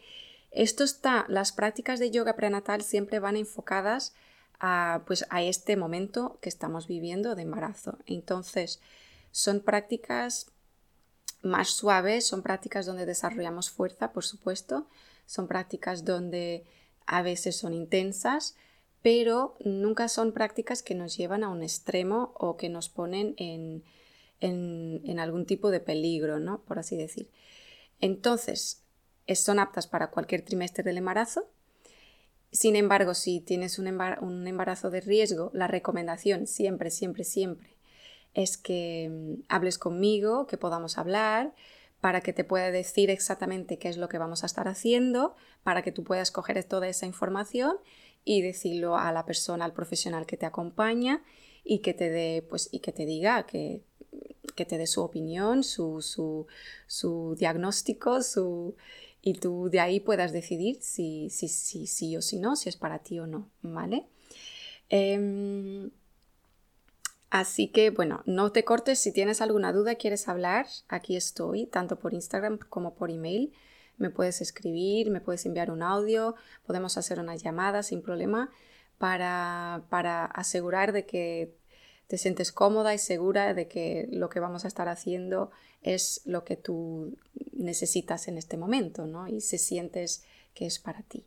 Esto 0.52 0.84
está, 0.84 1.26
las 1.30 1.54
prácticas 1.54 1.98
de 1.98 2.12
yoga 2.12 2.36
prenatal 2.36 2.84
siempre 2.84 3.18
van 3.18 3.38
enfocadas 3.38 4.14
a, 4.60 5.02
pues, 5.08 5.26
a 5.32 5.42
este 5.42 5.78
momento 5.78 6.38
que 6.42 6.50
estamos 6.50 6.88
viviendo 6.88 7.34
de 7.34 7.42
embarazo. 7.42 7.98
Entonces, 8.06 8.80
son 9.32 9.62
prácticas 9.62 10.52
más 11.42 11.70
suaves, 11.70 12.26
son 12.26 12.42
prácticas 12.42 12.86
donde 12.86 13.06
desarrollamos 13.06 13.70
fuerza, 13.70 14.12
por 14.12 14.26
supuesto, 14.26 14.88
son 15.26 15.48
prácticas 15.48 16.06
donde 16.06 16.66
a 17.06 17.22
veces 17.22 17.56
son 17.56 17.74
intensas, 17.74 18.56
pero 19.02 19.56
nunca 19.64 20.10
son 20.10 20.34
prácticas 20.34 20.84
que 20.84 20.96
nos 20.96 21.16
llevan 21.16 21.44
a 21.44 21.50
un 21.50 21.64
extremo 21.64 22.34
o 22.36 22.58
que 22.58 22.70
nos 22.70 22.90
ponen 22.90 23.36
en, 23.38 23.84
en, 24.40 25.20
algún 25.20 25.46
tipo 25.46 25.72
de 25.72 25.80
peligro, 25.80 26.40
¿no? 26.40 26.62
Por 26.64 26.80
así 26.80 26.98
decir. 26.98 27.30
Entonces, 28.02 28.84
son 29.36 29.60
aptas 29.60 29.88
para 29.88 30.12
cualquier 30.12 30.42
trimestre 30.42 30.84
del 30.84 30.98
embarazo, 30.98 31.48
sin 32.52 32.76
embargo, 32.76 33.14
si 33.14 33.42
tienes 33.42 33.78
un, 33.78 33.88
embarazo 34.48 34.90
de 34.90 35.02
riesgo, 35.02 35.52
la 35.54 35.68
recomendación 35.68 36.48
siempre, 36.48 36.92
siempre, 36.92 37.24
siempre 37.24 37.77
es 38.34 38.58
que 38.58 39.10
mm, 39.10 39.44
hables 39.50 39.78
conmigo, 39.78 40.48
que 40.48 40.58
podamos 40.58 40.98
hablar, 40.98 41.54
para 42.02 42.22
que 42.22 42.34
te 42.34 42.44
pueda 42.44 42.72
decir 42.72 43.10
exactamente 43.10 43.80
qué 43.80 43.90
es 43.90 43.98
lo 43.98 44.08
que 44.08 44.18
vamos 44.18 44.44
a 44.44 44.46
estar 44.46 44.68
haciendo, 44.68 45.36
para 45.64 45.82
que 45.82 45.92
tú 45.92 46.04
puedas 46.04 46.32
coger 46.32 46.64
toda 46.64 46.88
esa 46.88 47.06
información 47.06 47.78
y 48.24 48.42
decirlo 48.42 48.98
a 48.98 49.12
la 49.12 49.26
persona, 49.26 49.66
al 49.66 49.74
profesional 49.74 50.26
que 50.26 50.38
te 50.38 50.46
acompaña 50.46 51.24
y 51.64 51.80
que 51.80 51.94
te 51.94 52.10
dé, 52.10 52.46
pues, 52.48 52.70
y 52.72 52.80
que 52.80 52.92
te 52.92 53.06
diga 53.06 53.46
que, 53.46 53.82
que 54.56 54.66
te 54.66 54.78
dé 54.78 54.88
su 54.88 55.02
opinión, 55.02 55.64
su, 55.64 56.02
su, 56.02 56.48
su 56.86 57.36
diagnóstico, 57.38 58.22
su 58.22 58.76
y 59.22 59.34
tú 59.34 59.70
de 59.70 59.80
ahí 59.80 60.00
puedas 60.00 60.32
decidir 60.32 60.78
si 60.82 61.30
sí 61.30 61.50
si, 61.50 61.88
si, 61.88 62.16
o 62.16 62.22
si 62.22 62.40
no, 62.40 62.56
si 62.56 62.70
es 62.70 62.78
para 62.78 63.00
ti 63.00 63.20
o 63.20 63.28
no, 63.28 63.50
¿vale? 63.62 64.08
Em, 64.90 65.90
así 67.30 67.68
que 67.68 67.90
bueno, 67.90 68.22
no 68.26 68.52
te 68.52 68.64
cortes, 68.64 69.00
si 69.00 69.12
tienes 69.12 69.42
alguna 69.42 69.74
duda, 69.74 69.96
quieres 69.96 70.28
hablar, 70.28 70.68
aquí 70.88 71.16
estoy, 71.16 71.66
tanto 71.66 71.98
por 71.98 72.14
Instagram 72.14 72.60
como 72.70 72.94
por 72.96 73.12
email. 73.12 73.54
Me 73.98 74.10
puedes 74.10 74.42
escribir, 74.42 75.10
me 75.10 75.22
puedes 75.22 75.46
enviar 75.46 75.72
un 75.72 75.82
audio, 75.82 76.36
podemos 76.66 76.98
hacer 76.98 77.20
una 77.20 77.36
llamada 77.36 77.82
sin 77.82 78.02
problema 78.02 78.52
para, 78.98 79.84
para 79.90 80.26
asegurar 80.26 80.92
de 80.92 81.06
que 81.06 81.56
te 82.08 82.18
sientes 82.18 82.52
cómoda 82.52 82.94
y 82.94 82.98
segura 82.98 83.54
de 83.54 83.68
que 83.68 84.08
lo 84.12 84.30
que 84.30 84.40
vamos 84.40 84.66
a 84.66 84.68
estar 84.68 84.88
haciendo 84.88 85.52
es 85.82 86.22
lo 86.26 86.44
que 86.44 86.56
tú 86.56 87.18
necesitas 87.54 88.28
en 88.28 88.38
este 88.38 88.56
momento, 88.56 89.06
¿no? 89.08 89.28
Y 89.28 89.42
se 89.42 89.58
sientes 89.58 90.24
que 90.54 90.66
es 90.66 90.80
para 90.80 91.02
ti. 91.04 91.26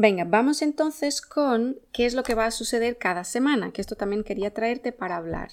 Venga, 0.00 0.22
vamos 0.22 0.62
entonces 0.62 1.20
con 1.20 1.80
qué 1.90 2.06
es 2.06 2.14
lo 2.14 2.22
que 2.22 2.36
va 2.36 2.46
a 2.46 2.52
suceder 2.52 2.98
cada 2.98 3.24
semana, 3.24 3.72
que 3.72 3.80
esto 3.80 3.96
también 3.96 4.22
quería 4.22 4.54
traerte 4.54 4.92
para 4.92 5.16
hablar. 5.16 5.50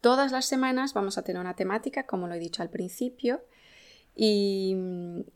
Todas 0.00 0.30
las 0.30 0.46
semanas 0.46 0.94
vamos 0.94 1.18
a 1.18 1.22
tener 1.22 1.40
una 1.40 1.56
temática, 1.56 2.06
como 2.06 2.28
lo 2.28 2.34
he 2.34 2.38
dicho 2.38 2.62
al 2.62 2.70
principio, 2.70 3.40
y 4.14 4.76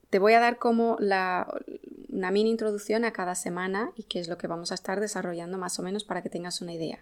te 0.08 0.20
voy 0.20 0.34
a 0.34 0.40
dar 0.40 0.58
como 0.58 0.98
una 0.98 2.30
mini 2.30 2.48
introducción 2.48 3.04
a 3.04 3.12
cada 3.12 3.34
semana 3.34 3.90
y 3.96 4.04
qué 4.04 4.20
es 4.20 4.28
lo 4.28 4.38
que 4.38 4.46
vamos 4.46 4.70
a 4.70 4.76
estar 4.76 5.00
desarrollando 5.00 5.58
más 5.58 5.80
o 5.80 5.82
menos 5.82 6.04
para 6.04 6.22
que 6.22 6.30
tengas 6.30 6.60
una 6.60 6.74
idea. 6.74 7.00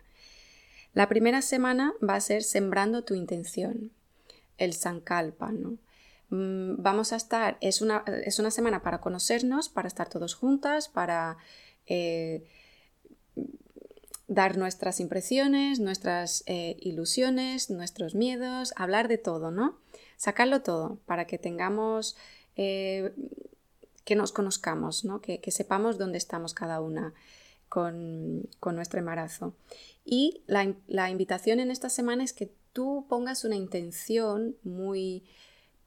La 0.94 1.10
primera 1.10 1.42
semana 1.42 1.92
va 2.02 2.14
a 2.14 2.20
ser 2.22 2.44
sembrando 2.44 3.04
tu 3.04 3.12
intención, 3.12 3.90
el 4.56 4.72
Sankalpa, 4.72 5.52
¿no? 5.52 5.76
Mm, 6.30 6.82
vamos 6.82 7.12
a 7.12 7.16
estar, 7.16 7.56
es 7.60 7.80
una, 7.80 8.04
es 8.24 8.38
una, 8.38 8.50
semana 8.50 8.82
para 8.82 9.00
conocernos, 9.00 9.68
para 9.68 9.88
estar 9.88 10.08
todos 10.08 10.34
juntas, 10.34 10.88
para 10.88 11.38
eh, 11.86 12.44
dar 14.26 14.58
nuestras 14.58 15.00
impresiones, 15.00 15.80
nuestras 15.80 16.44
eh, 16.46 16.76
ilusiones, 16.80 17.70
nuestros 17.70 18.14
miedos, 18.14 18.74
hablar 18.76 19.08
de 19.08 19.18
todo, 19.18 19.50
¿no? 19.50 19.78
Sacarlo 20.16 20.62
todo 20.62 20.98
para 21.06 21.26
que 21.26 21.38
tengamos, 21.38 22.16
eh, 22.56 23.14
que 24.04 24.16
nos 24.16 24.32
conozcamos, 24.32 25.04
¿no? 25.04 25.20
Que, 25.20 25.40
que 25.40 25.50
sepamos 25.50 25.96
dónde 25.96 26.18
estamos 26.18 26.52
cada 26.52 26.80
una 26.80 27.14
con, 27.68 28.48
nuestro 28.74 28.98
embarazo. 28.98 29.54
Y 30.04 30.42
la, 30.46 31.10
invitación 31.10 31.60
en 31.60 31.70
esta 31.70 31.88
semana 31.88 32.24
es 32.24 32.32
que 32.32 32.50
tú 32.72 33.06
pongas 33.08 33.44
una 33.44 33.56
intención 33.56 34.56
muy 34.62 35.24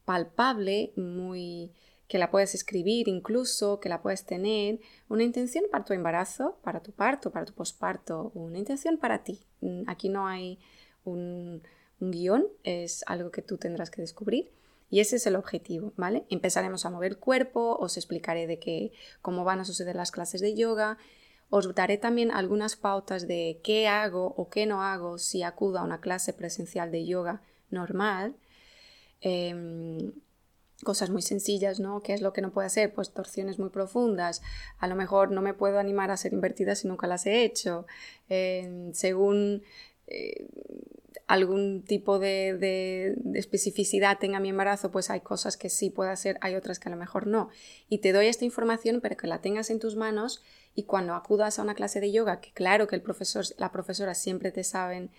palpable, 0.05 0.93
muy 0.95 1.71
que 2.11 2.17
la 2.17 2.29
puedes 2.29 2.55
escribir 2.55 3.07
incluso, 3.07 3.79
que 3.79 3.87
la 3.87 4.01
puedes 4.01 4.25
tener, 4.25 4.81
una 5.07 5.23
intención 5.23 5.63
para 5.71 5.85
tu 5.85 5.93
embarazo, 5.93 6.57
para 6.61 6.81
tu 6.81 6.91
parto, 6.91 7.31
para 7.31 7.45
tu 7.45 7.53
posparto, 7.53 8.31
una 8.33 8.57
intención 8.57 8.97
para 8.97 9.23
ti. 9.23 9.45
Mm, 9.61 9.83
aquí 9.87 10.09
no 10.09 10.27
hay 10.27 10.59
un, 11.05 11.63
guion, 12.01 12.47
es 12.63 13.05
algo 13.07 13.31
que 13.31 13.41
tú 13.41 13.57
tendrás 13.57 13.89
que 13.89 14.01
descubrir. 14.01 14.51
Y 14.89 14.99
ese 14.99 15.15
es 15.15 15.25
el 15.25 15.37
objetivo, 15.37 15.93
¿vale? 15.95 16.25
Empezaremos 16.29 16.85
a 16.85 16.89
mover 16.89 17.13
el 17.13 17.17
cuerpo, 17.17 17.77
os 17.79 17.95
explicaré 17.95 18.45
de 18.45 18.59
qué, 18.59 18.91
cómo 19.21 19.45
van 19.45 19.61
a 19.61 19.65
suceder 19.65 19.95
las 19.95 20.11
clases 20.11 20.41
de 20.41 20.53
yoga, 20.53 20.97
os 21.49 21.73
daré 21.73 21.97
también 21.97 22.31
algunas 22.31 22.75
pautas 22.75 23.25
de 23.25 23.61
qué 23.63 23.87
hago 23.87 24.33
o 24.35 24.49
qué 24.49 24.65
no 24.65 24.83
hago 24.83 25.17
si 25.17 25.43
acudo 25.43 25.79
a 25.79 25.83
una 25.83 26.01
clase 26.01 26.33
presencial 26.33 26.91
de 26.91 27.05
yoga 27.05 27.41
normal. 27.69 28.35
Em, 29.21 30.11
cosas 30.83 31.09
muy 31.11 31.21
sencillas, 31.21 31.79
¿no? 31.79 32.01
¿Qué 32.01 32.13
es 32.13 32.21
lo 32.21 32.33
que 32.33 32.41
no 32.41 32.51
puedo 32.51 32.65
hacer? 32.65 32.93
Pues 32.93 33.11
torsiones 33.11 33.59
muy 33.59 33.69
profundas. 33.69 34.41
A 34.79 34.87
lo 34.87 34.95
mejor 34.95 35.31
no 35.31 35.41
me 35.41 35.53
puedo 35.53 35.79
animar 35.79 36.11
a 36.11 36.17
ser 36.17 36.33
invertida 36.33 36.75
si 36.75 36.87
nunca 36.87 37.07
las 37.07 37.25
he 37.25 37.43
hecho. 37.43 37.85
Em, 38.29 38.93
según 38.93 39.63
eh, 40.07 40.47
algún 41.27 41.83
tipo 41.83 42.19
de, 42.19 43.15
especificidad 43.35 44.17
tenga 44.19 44.41
mi 44.41 44.49
embarazo, 44.49 44.91
pues 44.91 45.09
hay 45.09 45.21
cosas 45.21 45.55
que 45.55 45.69
sí 45.69 45.89
puedo 45.89 46.09
hacer, 46.09 46.37
hay 46.41 46.55
otras 46.55 46.77
que 46.77 46.89
a 46.89 46.91
lo 46.91 46.97
mejor 46.97 47.25
no. 47.25 47.49
Y 47.87 47.99
te 47.99 48.11
doy 48.11 48.27
esta 48.27 48.43
información 48.43 48.99
para 48.99 49.15
que 49.15 49.27
la 49.27 49.39
tengas 49.39 49.69
en 49.69 49.79
tus 49.79 49.95
manos 49.95 50.43
y 50.75 50.83
cuando 50.83 51.15
acudas 51.15 51.57
a 51.57 51.61
una 51.61 51.73
clase 51.73 52.01
de 52.01 52.11
yoga, 52.11 52.41
que 52.41 52.51
claro 52.51 52.87
que 52.87 52.97
el 52.97 53.01
profesor, 53.01 53.45
la 53.57 53.71
profesora 53.71 54.13
siempre 54.13 54.51
te 54.51 54.65
saben 54.65 55.09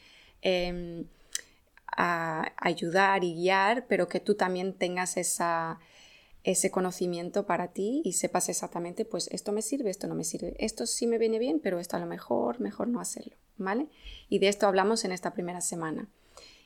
em, 1.97 2.53
ayudar 2.57 3.25
y 3.25 3.35
guiar, 3.35 3.87
pero 3.87 4.09
que 4.09 4.21
tú 4.21 4.35
también 4.35 4.75
tengas 4.75 5.17
esa, 5.17 5.79
ese 6.45 6.71
conocimiento 6.71 7.47
para 7.47 7.69
ti 7.69 8.03
y 8.05 8.15
sepas 8.15 8.49
exactamente, 8.49 9.05
pues 9.05 9.29
esto 9.29 9.53
me 9.53 9.63
sirve, 9.63 9.91
esto 9.91 10.09
no 10.09 10.15
me 10.15 10.25
sirve, 10.25 10.57
esto 10.59 10.87
sí 10.87 11.07
me 11.07 11.19
viene 11.19 11.39
bien, 11.39 11.61
pero 11.61 11.79
esto 11.79 11.97
a 11.97 12.01
lo 12.01 12.07
mejor, 12.07 12.61
mejor 12.61 12.89
no 12.89 13.01
hacerlo, 13.01 13.37
¿vale? 13.59 13.89
Y 14.29 14.41
de 14.41 14.49
esto 14.49 14.67
hablamos 14.67 15.05
en 15.05 15.13
esta 15.13 15.33
primera 15.33 15.61
semana. 15.61 16.09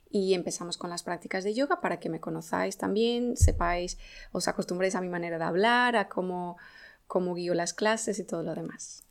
Y 0.09 0.35
empezamos 0.35 0.78
con 0.78 0.88
las 0.88 1.02
prácticas 1.02 1.42
de 1.45 1.52
yoga 1.52 1.80
para 1.80 1.99
que 1.99 2.09
me 2.09 2.21
conozcáis 2.21 2.78
también, 2.78 3.37
sepáis, 3.37 3.99
os 4.33 4.49
acostumbréis 4.49 4.95
a 4.95 5.00
mi 5.00 5.09
manera 5.09 5.37
de 5.37 5.45
hablar, 5.45 5.97
a 5.97 6.09
cómo, 6.09 6.56
cómo 7.06 7.35
guío 7.35 7.54
las 7.54 7.75
clases 7.75 8.18
y 8.18 8.25
todo 8.25 8.42
lo 8.42 8.54
demás. 8.54 9.04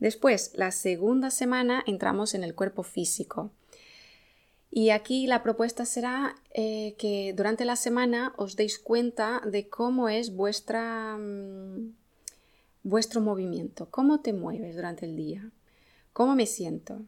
Después, 0.00 0.52
la 0.54 0.72
segunda 0.72 1.30
semana 1.30 1.84
entramos 1.86 2.34
en 2.34 2.42
el 2.42 2.54
cuerpo 2.54 2.82
físico. 2.82 3.52
Y 4.74 4.88
aquí 4.88 5.26
la 5.26 5.42
propuesta 5.42 5.84
será 5.84 6.34
eh, 6.54 6.94
que 6.96 7.34
durante 7.36 7.66
la 7.66 7.76
semana 7.76 8.32
os 8.38 8.56
deis 8.56 8.78
cuenta 8.78 9.42
de 9.44 9.68
cómo 9.68 10.08
es 10.08 10.34
vuestra, 10.34 11.18
mm, 11.18 11.92
vuestro 12.82 13.20
movimiento, 13.20 13.90
cómo 13.90 14.20
te 14.20 14.32
mueves 14.32 14.74
durante 14.74 15.04
el 15.04 15.14
día, 15.14 15.50
cómo 16.14 16.34
me 16.34 16.46
siento, 16.46 17.02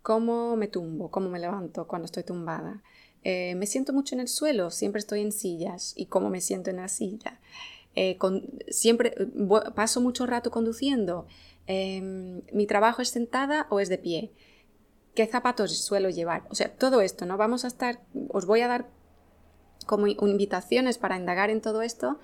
cómo 0.00 0.56
me 0.56 0.68
tumbo, 0.68 1.10
cómo 1.10 1.28
me 1.28 1.38
levanto 1.38 1.86
cuando 1.86 2.06
estoy 2.06 2.22
tumbada. 2.22 2.82
Eh, 3.24 3.54
me 3.56 3.66
siento 3.66 3.92
mucho 3.92 4.14
en 4.14 4.22
el 4.22 4.28
suelo, 4.28 4.70
siempre 4.70 5.00
estoy 5.00 5.20
en 5.20 5.32
sillas. 5.32 5.92
Y 5.96 6.06
cómo 6.06 6.30
me 6.30 6.40
siento 6.40 6.70
en 6.70 6.76
la 6.76 6.88
silla. 6.88 7.40
Eh, 7.94 8.16
siempre 8.70 9.14
paso 9.74 10.00
mucho 10.00 10.24
rato 10.24 10.50
conduciendo. 10.50 11.26
Em, 11.66 12.40
mi 12.54 12.66
trabajo 12.66 13.02
es 13.02 13.10
sentada 13.10 13.66
o 13.68 13.80
es 13.80 13.90
de 13.90 13.98
pie 13.98 14.32
qué 15.14 15.26
zapatos 15.26 15.76
suelo 15.78 16.10
llevar. 16.10 16.44
O 16.50 16.54
sea, 16.54 16.72
todo 16.72 17.00
esto, 17.00 17.26
¿no? 17.26 17.36
Vamos 17.36 17.64
a 17.64 17.68
estar, 17.68 18.00
os 18.28 18.46
voy 18.46 18.60
a 18.60 18.68
dar 18.68 18.88
como 19.86 20.06
invitaciones 20.06 20.98
para 20.98 21.16
indagar 21.16 21.50
en 21.50 21.60
todo 21.60 21.82
esto. 21.82 22.18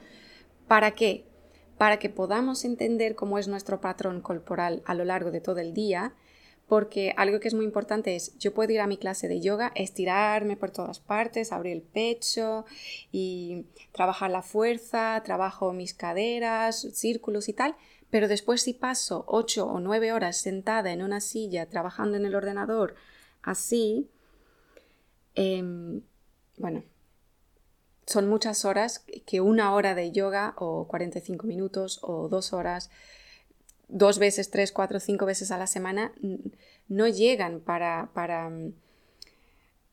¿Para 0.69 0.93
qué? 0.93 1.25
Para 1.78 1.99
que 1.99 2.09
podamos 2.09 2.65
entender 2.65 3.15
cómo 3.15 3.39
es 3.39 3.49
nuestro 3.49 3.80
patrón 3.80 4.21
corporal 4.21 4.82
a 4.87 4.95
lo 4.95 5.04
largo 5.04 5.30
de 5.30 5.41
todo 5.41 5.58
el 5.58 5.75
día, 5.75 6.15
porque 6.69 7.15
algo 7.17 7.39
que 7.39 7.49
es 7.49 7.54
muy 7.54 7.65
importante 7.65 8.17
es, 8.17 8.37
yo 8.39 8.52
puedo 8.52 8.73
ir 8.73 8.80
a 8.80 8.87
mi 8.87 8.97
clase 8.97 9.28
de 9.28 9.41
yoga, 9.41 9.73
estirarme 9.75 10.56
por 10.56 10.71
todas 10.71 10.99
partes, 10.99 11.52
abrir 11.52 11.75
el 11.75 11.82
pecho 11.82 12.65
y 13.13 13.67
trabajar 13.93 14.30
la 14.30 14.43
fuerza, 14.43 15.23
trabajo 15.25 15.73
mis 15.73 15.95
caderas, 15.95 16.89
círculos 16.93 17.49
y 17.49 17.52
tal, 17.52 17.76
pero 18.10 18.28
después 18.28 18.62
si 18.62 18.73
paso 18.73 19.25
ocho 19.26 19.66
o 19.66 19.80
nueve 19.80 20.12
horas 20.12 20.36
sentada 20.36 20.92
en 20.92 21.02
una 21.02 21.21
silla 21.21 21.66
trabajando 21.66 22.16
en 22.16 22.26
el 22.26 22.34
ordenador 22.34 22.95
así, 23.42 24.08
em, 25.34 26.02
bueno, 26.58 26.82
son 28.06 28.28
muchas 28.28 28.64
horas 28.64 29.04
que 29.26 29.40
una 29.40 29.75
hora 29.75 29.95
de 29.95 30.12
yoga 30.12 30.54
o 30.56 30.86
45 30.86 31.47
minutos 31.47 31.99
o 32.02 32.28
dos 32.28 32.52
horas, 32.52 32.90
dos 33.88 34.19
veces, 34.19 34.50
tres, 34.50 34.73
cuatro, 34.73 35.00
cinco 35.00 35.26
veces 35.26 35.50
a 35.50 35.58
la 35.58 35.66
semana, 35.66 36.12
no 36.88 37.08
llegan 37.08 37.60
para, 37.60 38.10
para 38.14 38.50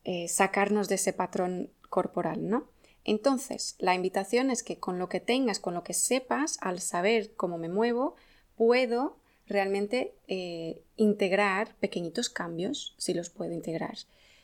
eh, 0.04 0.28
sacarnos 0.28 0.88
de 0.88 0.96
ese 0.96 1.12
patrón 1.12 1.70
corporal, 1.88 2.48
¿no? 2.48 2.68
Entonces, 3.04 3.76
la 3.78 3.94
invitación 3.94 4.50
es 4.50 4.62
que 4.62 4.78
con 4.78 4.98
lo 4.98 5.08
que 5.08 5.20
tengas, 5.20 5.60
con 5.60 5.74
lo 5.74 5.84
que 5.84 5.94
sepas, 5.94 6.56
al 6.60 6.80
saber 6.80 7.34
cómo 7.36 7.58
me 7.58 7.68
muevo, 7.68 8.16
puedo 8.56 9.18
realmente 9.46 10.14
eh, 10.26 10.82
integrar 10.96 11.74
pequeñitos 11.76 12.30
cambios, 12.30 12.94
si 12.96 13.12
los 13.12 13.28
puedo 13.28 13.52
integrar. 13.52 13.96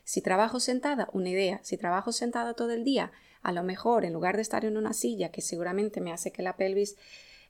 Si 0.04 0.20
trabajo 0.20 0.60
sentada, 0.60 1.08
una 1.12 1.30
idea, 1.30 1.60
si 1.62 1.78
trabajo 1.78 2.12
sentada 2.12 2.54
todo 2.54 2.72
el 2.72 2.84
día, 2.84 3.12
a 3.42 3.52
lo 3.52 3.62
mejor 3.62 4.04
en 4.04 4.12
lugar 4.12 4.36
de 4.36 4.42
estar 4.42 4.64
en 4.64 4.76
una 4.76 4.92
silla, 4.92 5.30
que 5.30 5.40
seguramente 5.40 6.00
me 6.00 6.12
hace 6.12 6.30
que 6.30 6.42
la 6.42 6.56
pelvis, 6.56 6.96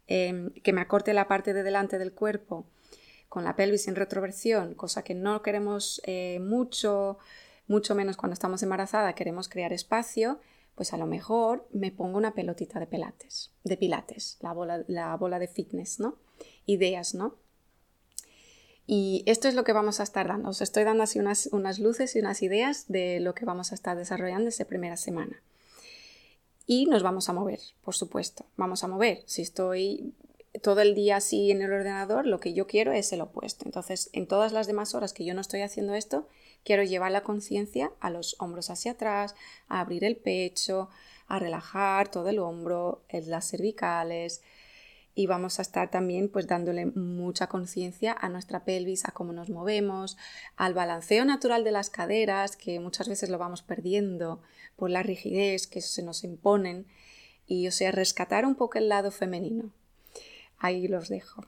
em, 0.06 0.50
que 0.62 0.72
me 0.72 0.80
acorte 0.80 1.12
la 1.12 1.26
parte 1.26 1.52
de 1.52 1.62
delante 1.62 1.98
del 1.98 2.12
cuerpo, 2.12 2.66
con 3.28 3.44
la 3.44 3.56
pelvis 3.56 3.88
en 3.88 3.96
retroversión, 3.96 4.74
cosa 4.74 5.02
que 5.02 5.14
no 5.14 5.42
queremos 5.42 6.00
eh, 6.04 6.38
mucho, 6.40 7.18
mucho 7.66 7.94
menos 7.94 8.16
cuando 8.16 8.34
estamos 8.34 8.62
embarazada, 8.62 9.14
queremos 9.14 9.48
crear 9.48 9.72
espacio, 9.72 10.40
pues 10.80 10.94
a 10.94 10.96
lo 10.96 11.04
mejor 11.04 11.68
me 11.72 11.92
pongo 11.92 12.16
una 12.16 12.32
pelotita 12.32 12.80
de 12.80 12.86
pilates, 12.86 13.52
de 13.64 13.76
pilates, 13.76 14.38
la 14.40 14.54
bola, 14.54 14.82
la 14.88 15.14
bola 15.14 15.38
de 15.38 15.46
fitness, 15.46 16.00
¿no? 16.00 16.16
Ideas, 16.64 17.14
¿no? 17.14 17.36
Y 18.86 19.22
esto 19.26 19.46
es 19.46 19.54
lo 19.54 19.62
que 19.62 19.74
vamos 19.74 20.00
a 20.00 20.04
estar 20.04 20.26
dando. 20.26 20.48
Os 20.48 20.62
estoy 20.62 20.84
dando 20.84 21.02
así 21.02 21.18
unas, 21.18 21.50
unas 21.52 21.80
luces 21.80 22.16
y 22.16 22.20
unas 22.20 22.40
ideas 22.40 22.86
de 22.88 23.20
lo 23.20 23.34
que 23.34 23.44
vamos 23.44 23.72
a 23.72 23.74
estar 23.74 23.94
desarrollando 23.94 24.48
esta 24.48 24.64
primera 24.64 24.96
semana. 24.96 25.42
Y 26.64 26.86
nos 26.86 27.02
vamos 27.02 27.28
a 27.28 27.34
mover, 27.34 27.60
por 27.84 27.94
supuesto. 27.94 28.46
Vamos 28.56 28.82
a 28.82 28.88
mover. 28.88 29.22
Si 29.26 29.42
estoy 29.42 30.14
todo 30.62 30.80
el 30.80 30.94
día 30.94 31.16
así 31.16 31.50
en 31.50 31.60
el 31.60 31.74
ordenador, 31.74 32.26
lo 32.26 32.40
que 32.40 32.54
yo 32.54 32.66
quiero 32.66 32.92
es 32.92 33.12
el 33.12 33.20
opuesto. 33.20 33.66
Entonces, 33.66 34.08
en 34.14 34.26
todas 34.26 34.52
las 34.52 34.66
demás 34.66 34.94
horas 34.94 35.12
que 35.12 35.26
yo 35.26 35.34
no 35.34 35.42
estoy 35.42 35.60
haciendo 35.60 35.92
esto, 35.92 36.26
quiero 36.64 36.82
llevar 36.82 37.12
la 37.12 37.22
conciencia 37.22 37.92
a 38.00 38.10
los 38.10 38.36
hombros 38.38 38.70
hacia 38.70 38.92
atrás, 38.92 39.34
a 39.68 39.80
abrir 39.80 40.04
el 40.04 40.16
pecho, 40.16 40.88
a 41.26 41.38
relajar 41.38 42.10
todo 42.10 42.28
el 42.28 42.38
hombro, 42.38 43.02
las 43.10 43.48
cervicales, 43.50 44.42
y 45.14 45.26
vamos 45.26 45.58
a 45.58 45.62
estar 45.62 45.90
también 45.90 46.28
pues 46.28 46.46
dándole 46.46 46.86
mucha 46.86 47.48
conciencia 47.48 48.16
a 48.18 48.28
nuestra 48.28 48.64
pelvis, 48.64 49.06
a 49.06 49.12
cómo 49.12 49.32
nos 49.32 49.50
movemos, 49.50 50.16
al 50.56 50.74
balanceo 50.74 51.24
natural 51.24 51.64
de 51.64 51.72
las 51.72 51.90
caderas, 51.90 52.56
que 52.56 52.80
muchas 52.80 53.08
veces 53.08 53.28
lo 53.28 53.38
vamos 53.38 53.62
perdiendo 53.62 54.40
por 54.76 54.90
la 54.90 55.02
rigidez 55.02 55.66
que 55.66 55.80
se 55.80 56.02
nos 56.02 56.24
imponen, 56.24 56.86
y 57.46 57.66
o 57.66 57.72
sea, 57.72 57.90
rescatar 57.90 58.46
un 58.46 58.54
poco 58.54 58.78
el 58.78 58.88
lado 58.88 59.10
femenino. 59.10 59.70
Ahí 60.58 60.86
los 60.86 61.08
dejo. 61.08 61.44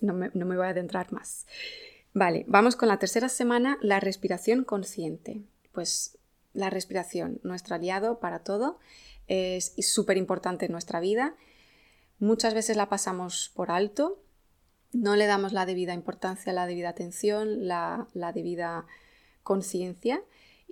No 0.00 0.14
me, 0.14 0.30
no 0.34 0.46
me 0.46 0.56
voy 0.56 0.66
a 0.66 0.70
adentrar 0.70 1.12
más. 1.12 1.46
Vale, 2.14 2.44
vamos 2.46 2.76
con 2.76 2.88
la 2.88 2.98
tercera 2.98 3.28
semana, 3.28 3.78
la 3.80 4.00
respiración 4.00 4.64
consciente. 4.64 5.42
Pues 5.72 6.18
la 6.52 6.68
respiración, 6.68 7.40
nuestro 7.42 7.74
aliado 7.74 8.20
para 8.20 8.40
todo, 8.40 8.78
es 9.26 9.74
súper 9.80 10.16
importante 10.18 10.66
en 10.66 10.72
nuestra 10.72 11.00
vida. 11.00 11.34
Muchas 12.18 12.54
veces 12.54 12.76
la 12.76 12.88
pasamos 12.88 13.50
por 13.54 13.70
alto, 13.70 14.22
no 14.92 15.16
le 15.16 15.26
damos 15.26 15.52
la 15.52 15.64
debida 15.64 15.94
importancia, 15.94 16.52
la 16.52 16.66
debida 16.66 16.90
atención, 16.90 17.66
la, 17.66 18.06
la 18.12 18.32
debida 18.32 18.86
conciencia 19.42 20.22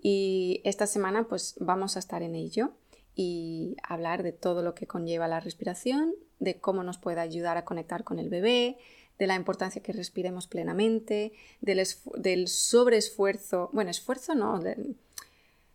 y 0.00 0.60
esta 0.64 0.86
semana 0.86 1.26
pues 1.26 1.56
vamos 1.58 1.96
a 1.96 1.98
estar 1.98 2.22
en 2.22 2.34
ello 2.34 2.72
y 3.14 3.76
hablar 3.82 4.22
de 4.22 4.32
todo 4.32 4.62
lo 4.62 4.74
que 4.74 4.86
conlleva 4.86 5.26
la 5.26 5.40
respiración, 5.40 6.14
de 6.40 6.58
cómo 6.58 6.82
nos 6.82 6.98
puede 6.98 7.20
ayudar 7.20 7.56
a 7.56 7.64
conectar 7.64 8.02
con 8.02 8.18
el 8.18 8.28
bebé, 8.28 8.78
de 9.18 9.26
la 9.26 9.36
importancia 9.36 9.82
que 9.82 9.92
respiremos 9.92 10.46
plenamente, 10.46 11.32
del, 11.60 11.86
del 12.16 12.48
sobreesfuerzo, 12.48 13.68
bueno, 13.72 13.90
esfuerzo 13.90 14.34
no, 14.34 14.58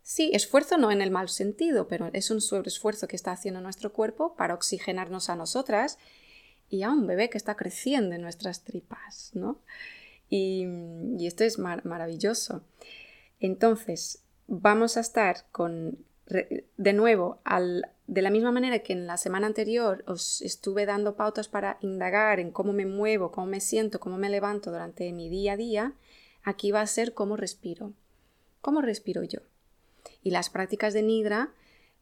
sí, 0.01 0.31
esfuerzo 0.33 0.77
no 0.77 0.91
en 0.91 1.01
el 1.01 1.11
mal 1.11 1.29
sentido, 1.29 1.87
pero 1.87 2.09
es 2.11 2.31
un 2.31 2.41
sobreesfuerzo 2.41 3.07
que 3.07 3.15
está 3.15 3.31
haciendo 3.31 3.61
nuestro 3.61 3.93
cuerpo 3.93 4.35
para 4.35 4.55
oxigenarnos 4.55 5.29
a 5.29 5.35
nosotras 5.35 5.99
y 6.69 6.81
a 6.81 6.89
un 6.89 7.05
bebé 7.05 7.29
que 7.29 7.37
está 7.37 7.55
creciendo 7.55 8.15
en 8.15 8.21
nuestras 8.21 8.63
tripas, 8.63 9.29
¿no? 9.33 9.61
Y, 10.27 10.65
esto 11.25 11.43
es 11.43 11.59
maravilloso. 11.59 12.63
Entonces, 13.39 14.23
vamos 14.47 14.97
a 14.97 15.01
estar 15.01 15.45
con, 15.51 15.99
de 16.25 16.93
nuevo, 16.93 17.41
al, 17.43 17.91
de 18.07 18.21
la 18.21 18.29
misma 18.29 18.51
manera 18.51 18.79
que 18.79 18.93
en 18.93 19.07
la 19.07 19.17
semana 19.17 19.47
anterior 19.47 20.03
os 20.07 20.41
estuve 20.41 20.85
dando 20.85 21.15
pautas 21.15 21.47
para 21.47 21.77
indagar 21.81 22.39
en 22.39 22.51
cómo 22.51 22.71
me 22.71 22.85
muevo, 22.85 23.31
cómo 23.31 23.47
me 23.47 23.59
siento, 23.59 23.99
cómo 23.99 24.17
me 24.17 24.29
levanto 24.29 24.71
durante 24.71 25.11
mi 25.11 25.29
día 25.29 25.53
a 25.53 25.57
día, 25.57 25.93
aquí 26.43 26.71
va 26.71 26.81
a 26.81 26.87
ser 26.87 27.13
cómo 27.13 27.35
respiro. 27.35 27.93
¿Cómo 28.61 28.81
respiro 28.81 29.23
yo? 29.23 29.39
Y 30.21 30.31
las 30.31 30.49
prácticas 30.49 30.93
de 30.93 31.01
Nidra, 31.01 31.53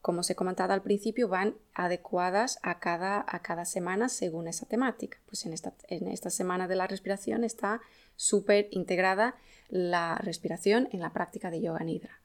como 0.02 0.20
os 0.20 0.30
he 0.30 0.34
comentado 0.34 0.74
al 0.74 0.82
principio, 0.82 1.28
van 1.28 1.56
adecuadas 1.72 2.58
a 2.62 2.78
cada, 2.80 3.24
a 3.26 3.40
cada 3.40 3.64
semana 3.64 4.10
según 4.10 4.48
esa 4.48 4.66
temática. 4.66 5.18
Pues 5.26 5.46
en 5.46 5.54
esta, 5.54 5.74
en 5.88 6.08
esta 6.08 6.28
semana 6.28 6.68
de 6.68 6.76
la 6.76 6.86
respiración 6.86 7.44
está 7.44 7.80
súper 8.16 8.68
integrada 8.70 9.36
la 9.68 10.16
respiración 10.16 10.88
en 10.92 11.00
la 11.00 11.12
práctica 11.12 11.50
de 11.50 11.62
yoga 11.62 11.84
nidra. 11.84 12.20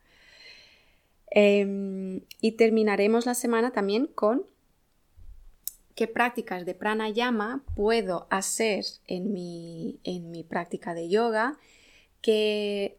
Em, 1.31 2.21
y 2.41 2.53
terminaremos 2.53 3.25
la 3.25 3.35
semana 3.35 3.71
también 3.71 4.07
con 4.07 4.45
qué 5.95 6.07
prácticas 6.07 6.65
de 6.65 6.73
pranayama 6.73 7.63
puedo 7.75 8.27
hacer 8.29 8.85
en 9.07 9.33
mi, 9.33 9.99
en 10.03 10.31
mi 10.31 10.43
práctica 10.43 10.93
de 10.93 11.09
yoga, 11.09 11.57
qué, 12.21 12.97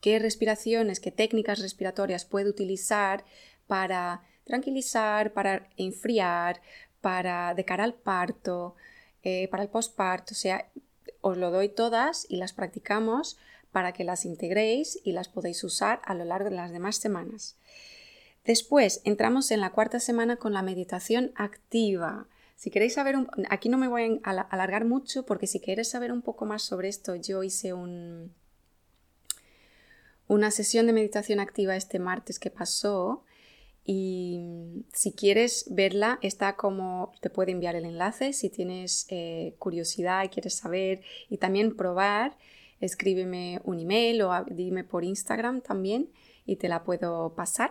qué 0.00 0.18
respiraciones, 0.18 1.00
qué 1.00 1.10
técnicas 1.10 1.60
respiratorias 1.60 2.24
puedo 2.24 2.50
utilizar 2.50 3.24
para 3.66 4.22
tranquilizar, 4.44 5.32
para 5.32 5.68
enfriar, 5.76 6.60
para 7.00 7.54
de 7.54 7.64
cara 7.64 7.84
al 7.84 7.94
parto, 7.94 8.74
eh, 9.22 9.48
para 9.48 9.62
el 9.62 9.68
postparto. 9.70 10.34
O 10.34 10.36
sea, 10.36 10.68
os 11.22 11.38
lo 11.38 11.50
doy 11.50 11.70
todas 11.70 12.26
y 12.28 12.36
las 12.36 12.52
practicamos 12.52 13.38
para 13.74 13.92
que 13.92 14.04
las 14.04 14.24
integréis 14.24 15.00
y 15.02 15.10
las 15.10 15.26
podéis 15.26 15.64
usar 15.64 16.00
a 16.04 16.14
lo 16.14 16.24
largo 16.24 16.48
de 16.48 16.54
las 16.54 16.70
demás 16.70 16.94
semanas. 16.94 17.56
Después 18.44 19.00
entramos 19.02 19.50
en 19.50 19.60
la 19.60 19.72
cuarta 19.72 19.98
semana 19.98 20.36
con 20.36 20.52
la 20.52 20.62
meditación 20.62 21.32
activa. 21.34 22.28
Si 22.54 22.70
queréis 22.70 22.94
saber, 22.94 23.16
aquí 23.50 23.68
no 23.68 23.76
me 23.76 23.88
voy 23.88 24.20
a 24.22 24.30
alargar 24.30 24.84
mucho 24.84 25.26
porque 25.26 25.48
si 25.48 25.58
queréis 25.58 25.88
saber 25.88 26.12
un 26.12 26.22
poco 26.22 26.46
más 26.46 26.62
sobre 26.62 26.88
esto, 26.88 27.16
yo 27.16 27.42
hice 27.42 27.72
un, 27.72 28.32
una 30.28 30.52
sesión 30.52 30.86
de 30.86 30.92
meditación 30.92 31.40
activa 31.40 31.74
este 31.74 31.98
martes 31.98 32.38
que 32.38 32.50
pasó 32.50 33.24
y 33.84 34.84
si 34.92 35.14
quieres 35.14 35.66
verla 35.68 36.20
está 36.22 36.54
como 36.54 37.12
te 37.20 37.28
puede 37.28 37.50
enviar 37.50 37.74
el 37.74 37.84
enlace 37.84 38.32
si 38.32 38.48
tienes 38.48 39.06
eh, 39.10 39.56
curiosidad 39.58 40.24
y 40.24 40.28
quieres 40.28 40.54
saber 40.54 41.02
y 41.28 41.36
también 41.36 41.76
probar 41.76 42.38
escríbeme 42.84 43.60
un 43.64 43.80
email 43.80 44.22
o 44.22 44.44
dime 44.46 44.84
por 44.84 45.04
Instagram 45.04 45.60
también 45.60 46.10
y 46.46 46.56
te 46.56 46.68
la 46.68 46.84
puedo 46.84 47.34
pasar. 47.34 47.70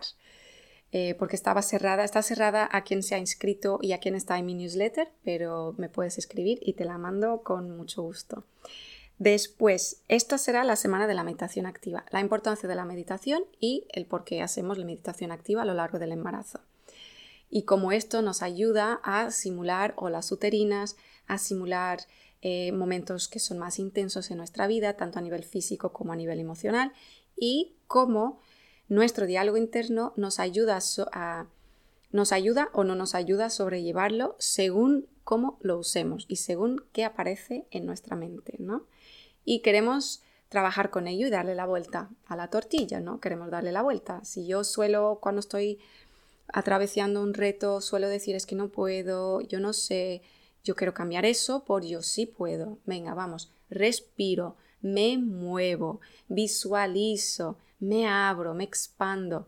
Eh, 0.95 1.15
porque 1.17 1.35
estaba 1.35 1.63
cerrada, 1.63 2.03
está 2.03 2.21
cerrada 2.21 2.69
a 2.71 2.83
quien 2.83 3.01
se 3.01 3.15
ha 3.15 3.17
inscrito 3.17 3.79
y 3.81 3.93
a 3.93 3.97
quien 3.97 4.13
está 4.13 4.37
en 4.37 4.45
mi 4.45 4.53
newsletter, 4.53 5.11
pero 5.23 5.73
me 5.79 5.89
puedes 5.89 6.19
escribir 6.19 6.59
y 6.61 6.73
te 6.73 6.85
la 6.85 6.99
mando 6.99 7.41
con 7.41 7.75
mucho 7.75 8.03
gusto. 8.03 8.43
Después, 9.17 10.03
esta 10.07 10.37
será 10.37 10.63
la 10.63 10.75
semana 10.75 11.07
de 11.07 11.15
la 11.15 11.23
meditación 11.23 11.65
activa, 11.65 12.05
la 12.11 12.19
importancia 12.19 12.69
de 12.69 12.75
la 12.75 12.85
meditación 12.85 13.43
y 13.59 13.87
el 13.89 14.05
por 14.05 14.23
qué 14.23 14.43
hacemos 14.43 14.77
la 14.77 14.85
meditación 14.85 15.31
activa 15.31 15.63
a 15.63 15.65
lo 15.65 15.73
largo 15.73 15.97
del 15.97 16.11
embarazo. 16.11 16.59
Y 17.49 17.63
cómo 17.63 17.91
esto 17.91 18.21
nos 18.21 18.43
ayuda 18.43 18.99
a 19.03 19.31
simular 19.31 19.93
olas 19.97 20.31
uterinas, 20.31 20.95
a 21.25 21.39
simular 21.39 22.01
eh, 22.45 22.73
momentos 22.73 23.29
que 23.29 23.39
son 23.39 23.57
más 23.57 23.79
intensos 23.79 24.29
en 24.29 24.35
nuestra 24.35 24.67
vida, 24.67 24.97
tanto 24.97 25.17
a 25.17 25.21
nivel 25.21 25.45
físico 25.45 25.93
como 25.93 26.11
a 26.11 26.17
nivel 26.17 26.41
emocional, 26.41 26.91
y 27.37 27.71
cómo 27.87 28.41
nuestro 28.89 29.27
diálogo 29.27 29.55
interno 29.55 30.11
nos 30.17 30.39
ayuda, 30.39 30.79
o 32.73 32.83
no 32.83 32.95
nos 32.95 33.15
ayuda 33.15 33.45
a 33.45 33.49
sobrellevarlo 33.49 34.35
según 34.39 35.07
cómo 35.23 35.57
lo 35.61 35.77
usemos 35.79 36.25
y 36.27 36.35
según 36.35 36.83
qué 36.91 37.05
aparece 37.05 37.65
en 37.71 37.85
nuestra 37.85 38.17
mente, 38.17 38.57
¿no? 38.59 38.87
Y 39.45 39.59
queremos 39.59 40.21
trabajar 40.49 40.89
con 40.89 41.07
ello 41.07 41.27
y 41.27 41.29
darle 41.29 41.55
la 41.55 41.65
vuelta 41.65 42.09
a 42.25 42.35
la 42.35 42.49
tortilla, 42.49 42.99
¿no? 42.99 43.21
Queremos 43.21 43.51
darle 43.51 43.71
la 43.71 43.83
vuelta. 43.83 44.19
Si 44.25 44.45
yo 44.45 44.65
suelo, 44.65 45.19
cuando 45.21 45.39
estoy 45.39 45.79
atravesando 46.49 47.21
un 47.21 47.33
reto, 47.33 47.79
suelo 47.79 48.09
decir 48.09 48.35
es 48.35 48.45
que 48.45 48.55
no 48.55 48.67
puedo, 48.67 49.39
yo 49.39 49.61
no 49.61 49.71
sé, 49.71 50.21
yo 50.63 50.75
quiero 50.75 50.93
cambiar 50.93 51.25
eso 51.25 51.65
por 51.65 51.83
yo 51.83 52.01
sí 52.01 52.25
puedo. 52.25 52.79
Venga, 52.85 53.13
vamos, 53.13 53.51
respiro, 53.69 54.55
me 54.81 55.17
muevo, 55.17 55.99
visualizo, 56.27 57.57
me 57.79 58.07
abro, 58.07 58.53
me 58.53 58.63
expando 58.63 59.47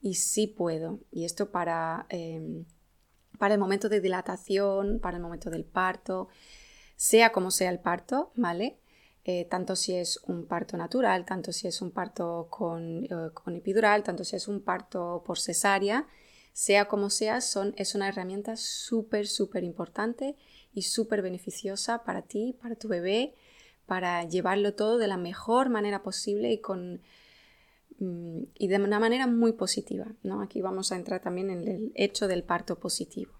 y 0.00 0.14
sí 0.14 0.46
puedo. 0.46 1.00
Y 1.10 1.24
esto 1.24 1.50
para, 1.50 2.06
em, 2.08 2.64
para 3.38 3.54
el 3.54 3.60
momento 3.60 3.88
de 3.88 4.00
dilatación, 4.00 5.00
para 5.00 5.16
el 5.18 5.22
momento 5.22 5.50
del 5.50 5.64
parto, 5.64 6.28
sea 6.96 7.32
como 7.32 7.50
sea 7.50 7.70
el 7.70 7.80
parto, 7.80 8.32
¿vale? 8.34 8.78
Eh, 9.24 9.46
tanto 9.46 9.76
si 9.76 9.94
es 9.94 10.18
un 10.26 10.46
parto 10.46 10.76
natural, 10.76 11.24
tanto 11.24 11.52
si 11.52 11.66
es 11.66 11.80
un 11.82 11.90
parto 11.90 12.48
con, 12.50 13.04
eh, 13.04 13.30
con 13.32 13.56
epidural, 13.56 14.02
tanto 14.02 14.24
si 14.24 14.36
es 14.36 14.48
un 14.48 14.60
parto 14.62 15.22
por 15.26 15.38
cesárea, 15.38 16.06
sea 16.52 16.86
como 16.86 17.10
sea, 17.10 17.40
son, 17.40 17.74
es 17.76 17.94
una 17.94 18.08
herramienta 18.08 18.56
súper, 18.56 19.26
súper 19.26 19.64
importante 19.64 20.36
y 20.74 20.82
súper 20.82 21.22
beneficiosa 21.22 22.04
para 22.04 22.22
ti, 22.22 22.56
para 22.60 22.74
tu 22.74 22.88
bebé, 22.88 23.34
para 23.86 24.24
llevarlo 24.24 24.74
todo 24.74 24.98
de 24.98 25.06
la 25.06 25.16
mejor 25.16 25.68
manera 25.68 26.02
posible 26.02 26.52
y, 26.52 26.58
con, 26.58 27.00
mm, 27.98 28.42
y 28.54 28.68
de 28.68 28.76
una 28.76 28.98
manera 28.98 29.26
muy 29.26 29.52
positiva. 29.52 30.06
¿no? 30.22 30.42
Aquí 30.42 30.60
vamos 30.60 30.92
a 30.92 30.96
entrar 30.96 31.20
también 31.20 31.50
en 31.50 31.68
el 31.68 31.92
hecho 31.94 32.28
del 32.28 32.42
parto 32.42 32.78
positivo. 32.78 33.32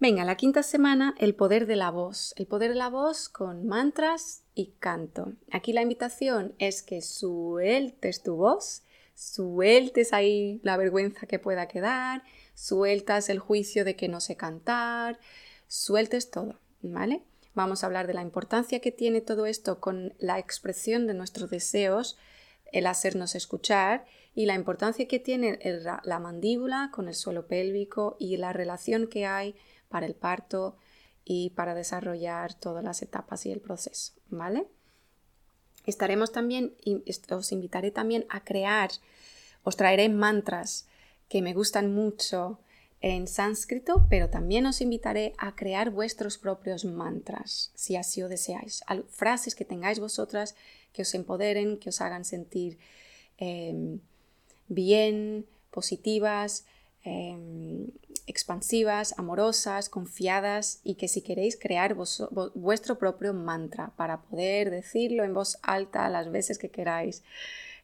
Venga, 0.00 0.24
la 0.24 0.36
quinta 0.36 0.62
semana, 0.62 1.14
el 1.18 1.34
poder 1.34 1.66
de 1.66 1.76
la 1.76 1.90
voz. 1.90 2.34
El 2.36 2.46
poder 2.46 2.70
de 2.70 2.76
la 2.76 2.90
voz 2.90 3.28
con 3.28 3.66
mantras 3.66 4.42
y 4.54 4.72
canto. 4.78 5.32
Aquí 5.50 5.72
la 5.72 5.82
invitación 5.82 6.54
es 6.58 6.82
que 6.82 7.00
sueltes 7.00 8.22
tu 8.22 8.34
voz 8.34 8.82
sueltes 9.14 10.12
ahí 10.12 10.60
la 10.62 10.76
vergüenza 10.76 11.26
que 11.26 11.38
pueda 11.38 11.68
quedar, 11.68 12.22
sueltas 12.54 13.28
el 13.28 13.38
juicio 13.38 13.84
de 13.84 13.96
que 13.96 14.08
no 14.08 14.20
sé 14.20 14.36
cantar, 14.36 15.18
sueltes 15.74 16.30
todo, 16.30 16.60
¿vale? 16.82 17.22
Vamos 17.54 17.82
a 17.82 17.86
hablar 17.86 18.06
de 18.06 18.14
la 18.14 18.22
importancia 18.22 18.78
que 18.78 18.92
tiene 18.92 19.20
todo 19.20 19.44
esto 19.44 19.80
con 19.80 20.14
la 20.18 20.38
expresión 20.38 21.08
de 21.08 21.14
nuestros 21.14 21.50
deseos, 21.50 22.16
el 22.70 22.86
hacernos 22.86 23.34
escuchar 23.34 24.04
y 24.36 24.46
la 24.46 24.54
importancia 24.54 25.08
que 25.08 25.18
tiene 25.18 25.58
la 26.04 26.18
mandíbula 26.20 26.90
con 26.92 27.08
el 27.08 27.14
suelo 27.14 27.48
pélvico 27.48 28.16
y 28.20 28.36
la 28.36 28.52
relación 28.52 29.08
que 29.08 29.26
hay 29.26 29.56
para 29.88 30.06
el 30.06 30.14
parto 30.14 30.76
y 31.24 31.50
para 31.50 31.74
desarrollar 31.74 32.54
todas 32.54 32.84
las 32.84 33.02
etapas 33.02 33.44
y 33.44 33.50
el 33.50 33.60
proceso, 33.60 34.12
¿vale? 34.28 34.68
Estaremos 35.86 36.30
también, 36.30 36.74
os 37.30 37.52
invitaré 37.52 37.90
también 37.90 38.26
a 38.28 38.44
crear, 38.44 38.90
os 39.64 39.76
traeré 39.76 40.08
mantras 40.08 40.86
que 41.28 41.42
me 41.42 41.52
gustan 41.52 41.92
mucho 41.92 42.60
en 43.00 43.26
sánscrito, 43.26 44.06
pero 44.08 44.30
también 44.30 44.66
os 44.66 44.80
invitaré 44.80 45.34
a 45.36 45.54
crear 45.54 45.90
vuestros 45.90 46.38
propios 46.38 46.84
mantras, 46.84 47.70
si 47.74 47.96
así 47.96 48.20
lo 48.20 48.28
deseáis. 48.28 48.82
Frases 49.10 49.54
que 49.54 49.64
tengáis 49.64 49.98
vosotras 49.98 50.54
que 50.92 51.02
os 51.02 51.14
empoderen, 51.14 51.78
que 51.78 51.90
os 51.90 52.00
hagan 52.00 52.24
sentir 52.24 52.78
em, 53.36 54.00
bien, 54.68 55.44
positivas, 55.70 56.64
em, 57.02 57.88
expansivas, 58.26 59.14
amorosas, 59.18 59.88
confiadas 59.88 60.80
y 60.82 60.94
que 60.94 61.08
si 61.08 61.20
queréis 61.20 61.58
crear 61.58 61.94
vuestro 61.94 62.98
propio 62.98 63.34
mantra 63.34 63.92
para 63.96 64.22
poder 64.22 64.70
decirlo 64.70 65.24
en 65.24 65.34
voz 65.34 65.58
alta 65.62 66.08
las 66.08 66.30
veces 66.30 66.58
que 66.58 66.70
queráis 66.70 67.22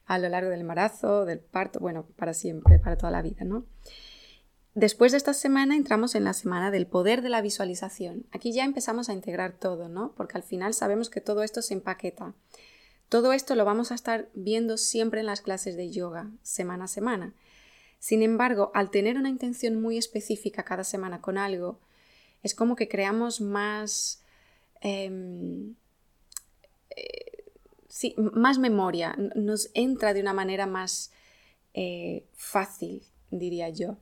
a 0.07 0.17
lo 0.17 0.29
largo 0.29 0.49
del 0.49 0.61
embarazo, 0.61 1.25
del 1.25 1.39
parto, 1.39 1.79
bueno, 1.79 2.05
para 2.15 2.33
siempre, 2.33 2.79
para 2.79 2.97
toda 2.97 3.11
la 3.11 3.21
vida, 3.21 3.45
¿no? 3.45 3.65
Después 4.73 5.11
de 5.11 5.17
esta 5.17 5.33
semana 5.33 5.75
entramos 5.75 6.15
en 6.15 6.23
la 6.23 6.33
semana 6.33 6.71
del 6.71 6.87
poder 6.87 7.21
de 7.21 7.29
la 7.29 7.41
visualización. 7.41 8.25
Aquí 8.31 8.53
ya 8.53 8.63
empezamos 8.63 9.09
a 9.09 9.13
integrar 9.13 9.51
todo, 9.51 9.89
¿no? 9.89 10.13
Porque 10.15 10.37
al 10.37 10.43
final 10.43 10.73
sabemos 10.73 11.09
que 11.09 11.19
todo 11.19 11.43
esto 11.43 11.61
se 11.61 11.73
empaqueta. 11.73 12.33
Todo 13.09 13.33
esto 13.33 13.55
lo 13.55 13.65
vamos 13.65 13.91
a 13.91 13.95
estar 13.95 14.29
viendo 14.33 14.77
siempre 14.77 15.19
en 15.19 15.25
las 15.25 15.41
clases 15.41 15.75
de 15.75 15.91
yoga, 15.91 16.31
semana 16.41 16.85
a 16.85 16.87
semana. 16.87 17.33
Sin 17.99 18.23
embargo, 18.23 18.71
al 18.73 18.89
tener 18.91 19.17
una 19.17 19.27
intención 19.27 19.81
muy 19.81 19.97
específica 19.97 20.63
cada 20.63 20.85
semana 20.85 21.19
con 21.19 21.37
algo, 21.37 21.81
es 22.41 22.55
como 22.55 22.77
que 22.77 22.87
creamos 22.87 23.41
más... 23.41 24.23
Em, 24.79 25.75
eh, 26.95 27.43
sí, 27.89 28.15
más 28.17 28.57
memoria, 28.57 29.17
nos 29.35 29.69
entra 29.73 30.13
de 30.13 30.21
una 30.21 30.33
manera 30.33 30.65
más 30.65 31.11
eh, 31.73 32.25
fácil, 32.33 33.03
diría 33.29 33.67
yo. 33.67 33.97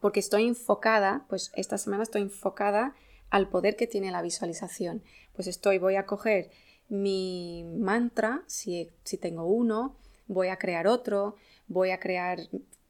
Porque 0.00 0.20
estoy 0.20 0.46
enfocada, 0.46 1.24
pues 1.28 1.50
esta 1.54 1.78
semana 1.78 2.02
estoy 2.02 2.22
enfocada 2.22 2.94
al 3.30 3.48
poder 3.48 3.76
que 3.76 3.86
tiene 3.86 4.10
la 4.10 4.22
visualización. 4.22 5.02
Pues 5.34 5.48
estoy, 5.48 5.78
voy 5.78 5.96
a 5.96 6.06
coger 6.06 6.50
mi 6.88 7.64
mantra, 7.64 8.42
si, 8.46 8.90
si 9.04 9.18
tengo 9.18 9.44
uno, 9.44 9.96
voy 10.26 10.48
a 10.48 10.56
crear 10.56 10.86
otro, 10.86 11.36
voy 11.66 11.90
a 11.90 12.00
crear 12.00 12.40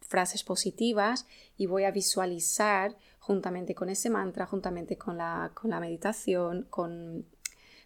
frases 0.01 0.43
positivas 0.43 1.27
y 1.57 1.67
voy 1.67 1.85
a 1.85 1.91
visualizar 1.91 2.97
juntamente 3.19 3.75
con 3.75 3.91
ese 3.91 4.09
mantra, 4.09 4.47
juntamente 4.47 4.97
con 4.97 5.19
la, 5.19 5.51
con 5.55 5.71
la 5.71 5.81
meditación, 5.81 6.67
con, 6.71 7.27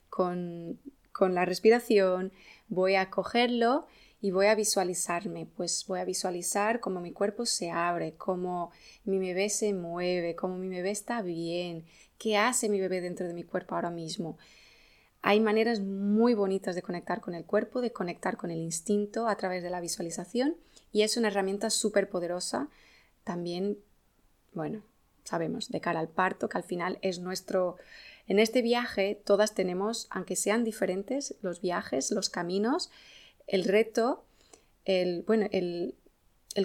con, 0.09 0.79
con 1.13 1.35
la 1.35 1.45
respiración, 1.45 2.33
voy 2.69 2.95
a 2.95 3.11
cogerlo 3.11 3.87
y 4.23 4.31
voy 4.31 4.47
a 4.47 4.55
visualizarme, 4.55 5.47
pues 5.47 5.85
voy 5.89 5.99
a 5.99 6.05
visualizar 6.05 6.79
cómo 6.79 7.01
mi 7.01 7.13
cuerpo 7.13 7.45
se 7.45 7.73
abre, 7.73 8.15
cómo 8.15 8.71
mi 9.05 9.19
bebé 9.19 9.51
se 9.51 9.75
mueve, 9.75 10.37
cómo 10.37 10.57
mi 10.57 10.69
bebé 10.69 10.93
está 10.93 11.23
bien, 11.23 11.85
qué 12.19 12.37
hace 12.37 12.69
mi 12.69 12.81
bebé 12.81 13.01
dentro 13.01 13.27
de 13.27 13.35
mi 13.35 13.43
cuerpo 13.43 13.75
ahora 13.75 13.91
mismo. 13.91 14.39
Hay 15.23 15.41
maneras 15.41 15.81
muy 15.81 16.35
bonitas 16.35 16.77
de 16.77 16.83
conectar 16.83 17.21
con 17.21 17.35
el 17.35 17.45
cuerpo, 17.45 17.81
de 17.81 17.93
conectar 17.93 18.37
con 18.37 18.53
el 18.53 18.59
instinto 18.59 19.27
a 19.27 19.37
través 19.37 19.65
de 19.65 19.71
la 19.71 19.81
visualización 19.81 20.57
y 20.93 21.03
es 21.03 21.17
una 21.17 21.29
herramienta 21.29 21.69
súper 21.69 22.09
poderosa 22.09 22.69
también, 23.25 23.79
bueno, 24.53 24.85
sabemos, 25.25 25.69
de 25.69 25.81
cara 25.81 25.99
al 25.99 26.09
parto, 26.09 26.49
que 26.49 26.59
al 26.59 26.65
final 26.65 26.99
es 27.03 27.19
nuestro... 27.19 27.77
En 28.29 28.39
este 28.39 28.63
viaje 28.63 29.21
todas 29.25 29.53
tenemos, 29.53 30.07
aunque 30.11 30.37
sean 30.37 30.63
diferentes 30.63 31.35
los 31.43 31.61
viajes, 31.61 32.13
los 32.13 32.31
caminos, 32.31 32.89
el 33.47 33.65
reto, 33.65 34.25
el, 34.85 35.23
bueno, 35.23 35.49
el, 35.53 35.95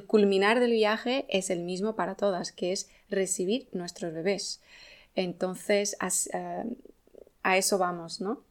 culminar 0.05 0.59
del 0.59 0.71
viaje 0.71 1.25
es 1.29 1.49
el 1.49 1.61
mismo 1.61 1.95
para 1.95 2.15
todas, 2.15 2.51
que 2.51 2.71
es 2.71 2.89
recibir 3.09 3.67
nuestros 3.71 4.13
bebés. 4.13 4.61
Entonces, 5.15 5.95
a, 5.99 6.09
a 7.43 7.57
eso 7.57 7.77
vamos, 7.77 8.21
¿no? 8.21 8.43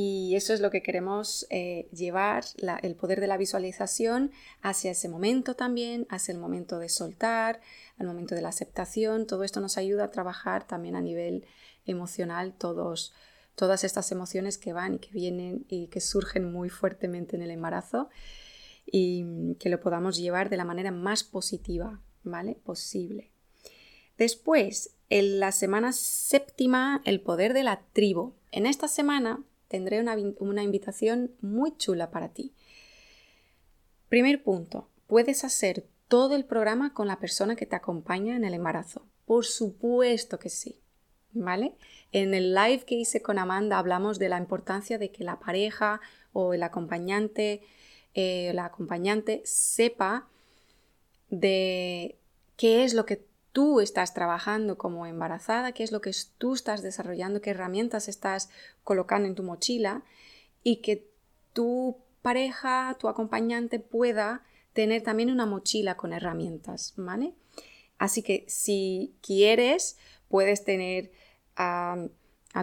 Y 0.00 0.36
eso 0.36 0.54
es 0.54 0.60
lo 0.60 0.70
que 0.70 0.80
queremos 0.80 1.44
eh, 1.50 1.88
llevar, 1.92 2.44
el 2.82 2.94
poder 2.94 3.20
de 3.20 3.26
la 3.26 3.36
visualización 3.36 4.30
hacia 4.62 4.92
ese 4.92 5.08
momento 5.08 5.56
también, 5.56 6.06
hacia 6.08 6.30
el 6.30 6.38
momento 6.38 6.78
de 6.78 6.88
soltar, 6.88 7.60
al 7.98 8.06
momento 8.06 8.36
de 8.36 8.42
la 8.42 8.50
aceptación. 8.50 9.26
Todo 9.26 9.42
esto 9.42 9.60
nos 9.60 9.76
ayuda 9.76 10.04
a 10.04 10.10
trabajar 10.12 10.68
también 10.68 10.94
a 10.94 11.00
nivel 11.00 11.46
emocional 11.84 12.52
todos, 12.52 13.12
todas 13.58 13.82
estas 13.82 14.10
emociones 14.12 14.56
que 14.56 14.72
van 14.72 14.94
y 14.94 14.98
que 15.00 15.10
vienen 15.10 15.66
y 15.68 15.88
que 15.88 16.00
surgen 16.00 16.50
muy 16.50 16.70
fuertemente 16.70 17.34
en 17.34 17.42
el 17.42 17.50
embarazo 17.50 18.08
y 18.86 19.54
que 19.58 19.68
lo 19.68 19.80
podamos 19.80 20.16
llevar 20.16 20.48
de 20.48 20.56
la 20.56 20.64
manera 20.64 20.92
más 20.92 21.24
positiva, 21.24 22.00
¿vale? 22.22 22.54
Posible. 22.54 23.32
Después, 24.16 24.94
en 25.10 25.40
la 25.40 25.50
semana 25.50 25.92
séptima, 25.92 27.02
el 27.04 27.20
poder 27.20 27.52
de 27.52 27.64
la 27.64 27.82
tribu. 27.92 28.34
En 28.52 28.64
esta 28.64 28.86
semana 28.86 29.42
tendré 29.66 30.00
una, 30.00 30.62
invitación 30.62 31.32
muy 31.40 31.76
chula 31.76 32.10
para 32.12 32.28
ti. 32.28 32.54
Primer 34.08 34.42
punto, 34.42 34.88
puedes 35.08 35.42
hacer 35.42 35.84
todo 36.06 36.36
el 36.36 36.44
programa 36.44 36.94
con 36.94 37.08
la 37.08 37.18
persona 37.18 37.56
que 37.56 37.66
te 37.66 37.76
acompaña 37.76 38.36
en 38.36 38.44
el 38.44 38.54
embarazo. 38.54 39.04
Por 39.26 39.44
supuesto 39.44 40.38
que 40.38 40.48
sí. 40.48 40.80
¿Vale? 41.32 41.74
En 42.12 42.34
el 42.34 42.54
live 42.54 42.84
que 42.86 42.94
hice 42.94 43.22
con 43.22 43.38
Amanda 43.38 43.78
hablamos 43.78 44.18
de 44.18 44.28
la 44.28 44.38
importancia 44.38 44.98
de 44.98 45.10
que 45.10 45.24
la 45.24 45.38
pareja 45.38 46.00
o 46.32 46.54
el 46.54 46.62
acompañante, 46.62 47.62
eh, 48.14 48.52
la 48.54 48.64
acompañante 48.64 49.42
sepa 49.44 50.26
de 51.30 52.16
qué 52.56 52.84
es 52.84 52.94
lo 52.94 53.04
que 53.04 53.24
tú 53.52 53.80
estás 53.80 54.14
trabajando 54.14 54.78
como 54.78 55.06
embarazada, 55.06 55.72
qué 55.72 55.84
es 55.84 55.92
lo 55.92 56.00
que 56.00 56.12
tú 56.38 56.54
estás 56.54 56.82
desarrollando, 56.82 57.40
qué 57.40 57.50
herramientas 57.50 58.08
estás 58.08 58.50
colocando 58.84 59.28
en 59.28 59.34
tu 59.34 59.42
mochila 59.42 60.02
y 60.62 60.76
que 60.76 61.08
tu 61.52 61.96
pareja, 62.22 62.96
tu 62.98 63.08
acompañante 63.08 63.80
pueda 63.80 64.42
tener 64.72 65.02
también 65.02 65.30
una 65.30 65.46
mochila 65.46 65.96
con 65.96 66.12
herramientas, 66.12 66.94
¿vale? 66.96 67.34
Así 67.98 68.22
que 68.22 68.44
si 68.46 69.12
quieres, 69.22 69.98
puedes 70.28 70.64
tener 70.64 71.10
a, 71.56 71.96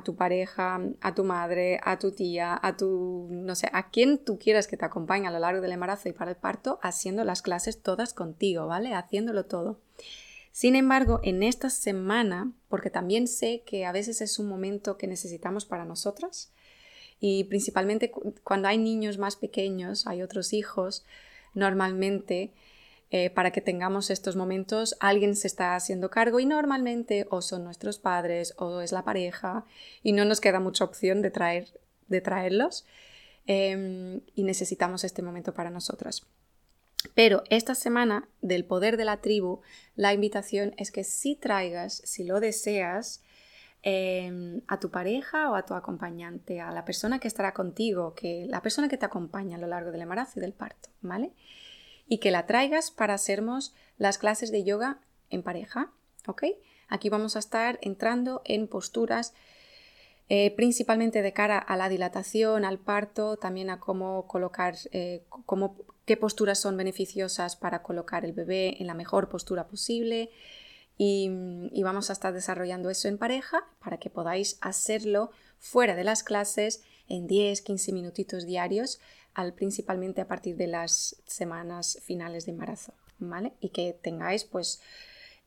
tu 0.04 0.16
pareja, 0.16 0.82
a 1.02 1.16
tu 1.16 1.24
madre, 1.24 1.80
a 1.84 2.00
tu 2.00 2.12
tía, 2.12 2.60
a 2.62 2.76
tu, 2.78 3.28
no 3.30 3.56
sé, 3.56 3.70
a 3.74 3.90
quien 3.90 4.18
tú 4.18 4.38
quieras 4.38 4.68
que 4.68 4.78
te 4.78 4.86
acompañe 4.86 5.28
a 5.28 5.32
lo 5.32 5.40
largo 5.40 5.62
del 5.62 5.72
embarazo 5.72 6.10
y 6.10 6.14
para 6.14 6.32
el 6.32 6.38
parto, 6.38 6.80
haciendo 6.82 7.24
las 7.24 7.42
clases 7.42 7.82
todas 7.82 8.14
contigo, 8.14 8.68
¿vale? 8.68 8.94
Haciéndolo 8.94 9.46
todo. 9.46 9.80
Sin 10.52 10.76
embargo, 10.76 11.20
en 11.24 11.44
esta 11.44 11.70
semana, 11.70 12.52
porque 12.70 12.90
también 12.90 13.28
sé 13.28 13.64
que 13.66 13.86
a 13.86 13.92
veces 13.92 14.22
es 14.22 14.40
un 14.40 14.48
momento 14.48 14.98
que 14.98 15.08
necesitamos 15.08 15.66
para 15.66 15.86
nosotras, 15.86 16.54
y 17.20 17.46
principalmente 17.46 18.12
cuando 18.44 18.68
hay 18.68 18.78
niños 18.78 19.18
más 19.18 19.36
pequeños, 19.36 20.08
hay 20.08 20.22
otros 20.22 20.54
hijos, 20.54 21.06
normalmente 21.54 22.52
eh, 23.12 23.30
para 23.30 23.52
que 23.52 23.62
tengamos 23.62 24.10
estos 24.10 24.36
momentos 24.36 24.98
alguien 25.00 25.36
se 25.36 25.48
está 25.48 25.76
haciendo 25.76 26.10
cargo 26.10 26.40
y 26.40 26.46
normalmente 26.48 27.28
o 27.30 27.44
son 27.44 27.64
nuestros 27.64 28.00
padres 28.00 28.56
o 28.58 28.82
es 28.82 28.92
la 28.92 29.04
pareja 29.04 29.64
y 30.02 30.12
no 30.12 30.26
nos 30.26 30.42
queda 30.42 30.60
mucha 30.60 30.84
opción 30.84 31.22
de, 31.22 31.30
traer, 31.30 31.68
de 32.08 32.22
traerlos 32.22 32.86
em, 33.46 34.22
y 34.34 34.44
necesitamos 34.44 35.04
este 35.04 35.22
momento 35.22 35.54
para 35.54 35.70
nosotras. 35.70 36.26
Pero 37.14 37.44
esta 37.52 37.76
semana 37.76 38.28
del 38.42 38.66
poder 38.66 38.98
de 38.98 39.06
la 39.06 39.22
tribu, 39.22 39.62
la 39.96 40.12
invitación 40.12 40.74
es 40.78 40.92
que 40.92 41.04
si 41.04 41.36
traigas, 41.36 42.02
si 42.06 42.24
lo 42.24 42.40
deseas, 42.40 43.22
em, 43.84 44.62
a 44.68 44.80
tu 44.80 44.90
pareja 44.90 45.52
o 45.52 45.56
a 45.56 45.64
tu 45.64 45.76
acompañante, 45.76 46.60
a 46.60 46.72
la 46.72 46.86
persona 46.86 47.20
que 47.20 47.28
estará 47.28 47.54
contigo, 47.54 48.16
que 48.16 48.48
la 48.50 48.64
persona 48.64 48.90
que 48.90 48.98
te 48.98 49.06
acompaña 49.06 49.58
a 49.58 49.60
lo 49.60 49.68
largo 49.68 49.92
del 49.92 50.02
embarazo 50.02 50.40
y 50.40 50.42
del 50.42 50.54
parto, 50.54 50.90
¿vale? 51.02 51.32
Y 52.08 52.20
que 52.20 52.32
la 52.32 52.46
traigas 52.46 52.92
para 52.92 53.16
hacernos 53.16 53.74
las 53.98 54.18
clases 54.18 54.52
de 54.52 54.64
yoga 54.64 55.00
en 55.30 55.44
pareja, 55.44 55.92
¿ok? 56.28 56.44
Aquí 56.88 57.10
vamos 57.10 57.36
a 57.36 57.40
estar 57.40 57.80
entrando 57.82 58.42
en 58.46 58.68
posturas 58.68 59.34
eh, 60.28 60.52
principalmente 60.56 61.22
de 61.22 61.34
cara 61.34 61.60
a 61.60 61.78
la 61.78 61.88
dilatación, 61.88 62.66
al 62.66 62.80
parto, 62.80 63.38
también 63.38 63.70
a 63.70 63.80
cómo 63.80 64.26
colocar, 64.28 64.76
eh, 64.92 65.24
qué 66.06 66.18
posturas 66.18 66.60
son 66.60 66.78
beneficiosas 66.78 67.56
para 67.56 67.84
colocar 67.84 68.26
el 68.26 68.34
bebé 68.34 68.78
en 68.80 68.88
la 68.88 68.96
mejor 68.96 69.30
postura 69.30 69.68
posible. 69.68 70.32
Y, 70.98 71.30
vamos 71.84 72.10
a 72.10 72.14
estar 72.14 72.34
desarrollando 72.34 72.90
eso 72.90 73.08
en 73.08 73.20
pareja 73.20 73.68
para 73.84 73.98
que 73.98 74.10
podáis 74.10 74.58
hacerlo 74.62 75.30
fuera 75.60 75.96
de 75.96 76.04
las 76.04 76.24
clases 76.24 76.82
en 77.08 77.28
10, 77.28 77.62
15 77.62 77.92
minutitos 77.92 78.46
diarios, 78.46 79.00
al, 79.36 79.54
principalmente 79.54 80.22
a 80.22 80.28
partir 80.28 80.56
de 80.56 80.68
las 80.68 81.22
semanas 81.28 82.00
finales 82.04 82.46
de 82.46 82.54
embarazo, 82.54 82.94
¿vale? 83.20 83.54
Y 83.60 83.70
que 83.70 83.94
tengáis 84.02 84.46
pues 84.46 84.82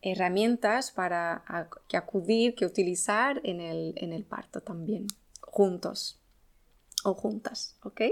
herramientas 0.01 0.92
para 0.92 1.42
que 1.88 1.96
acudir, 1.96 2.55
que 2.55 2.66
utilizar 2.66 3.40
en 3.42 3.61
el, 3.61 3.94
en 3.96 4.12
el 4.12 4.24
parto 4.24 4.61
también, 4.61 5.07
juntos 5.40 6.20
o 7.05 7.14
juntas, 7.14 7.77
¿ok? 7.83 8.03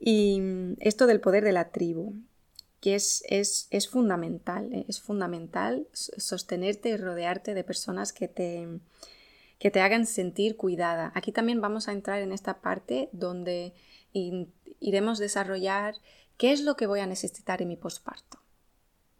Y 0.00 0.40
esto 0.80 1.06
del 1.06 1.20
poder 1.20 1.44
de 1.44 1.52
la 1.52 1.70
tribu, 1.70 2.14
que 2.80 2.94
es, 2.94 3.24
es, 3.28 3.68
es 3.70 3.88
fundamental, 3.88 4.72
¿eh? 4.72 4.84
es 4.88 5.00
fundamental 5.00 5.86
sostenerte 5.92 6.90
y 6.90 6.96
rodearte 6.96 7.54
de 7.54 7.64
personas 7.64 8.12
que 8.12 8.28
te, 8.28 8.68
que 9.58 9.70
te 9.70 9.80
hagan 9.80 10.06
sentir 10.06 10.56
cuidada. 10.56 11.12
Aquí 11.14 11.32
también 11.32 11.60
vamos 11.60 11.88
a 11.88 11.92
entrar 11.92 12.20
en 12.20 12.32
esta 12.32 12.60
parte 12.60 13.08
donde 13.12 13.72
iremos 14.80 15.18
a 15.18 15.22
desarrollar 15.22 15.96
qué 16.38 16.52
es 16.52 16.62
lo 16.62 16.76
que 16.76 16.86
voy 16.86 17.00
a 17.00 17.06
necesitar 17.06 17.60
en 17.60 17.68
mi 17.68 17.76
posparto 17.76 18.38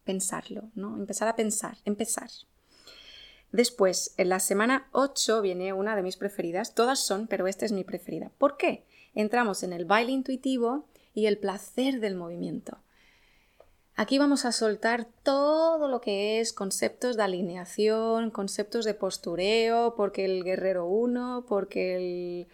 pensarlo, 0.04 0.70
¿no? 0.74 0.96
Empezar 0.96 1.28
a 1.28 1.36
pensar, 1.36 1.78
empezar. 1.84 2.30
Después, 3.52 4.14
en 4.16 4.28
la 4.28 4.40
semana 4.40 4.88
8 4.92 5.40
viene 5.40 5.72
una 5.72 5.96
de 5.96 6.02
mis 6.02 6.16
preferidas, 6.16 6.74
todas 6.74 7.00
son, 7.00 7.26
pero 7.26 7.46
esta 7.46 7.64
es 7.64 7.72
mi 7.72 7.84
preferida. 7.84 8.30
¿Por 8.38 8.56
qué? 8.56 8.84
Entramos 9.14 9.62
en 9.62 9.72
el 9.72 9.84
baile 9.84 10.12
intuitivo 10.12 10.86
y 11.14 11.26
el 11.26 11.38
placer 11.38 12.00
del 12.00 12.16
movimiento. 12.16 12.78
Aquí 13.96 14.18
vamos 14.18 14.44
a 14.44 14.50
soltar 14.50 15.06
todo 15.22 15.86
lo 15.86 16.00
que 16.00 16.40
es 16.40 16.52
conceptos 16.52 17.16
de 17.16 17.22
alineación, 17.22 18.32
conceptos 18.32 18.84
de 18.84 18.94
postureo, 18.94 19.94
porque 19.96 20.24
el 20.24 20.42
guerrero 20.42 20.86
1, 20.86 21.46
porque 21.48 22.48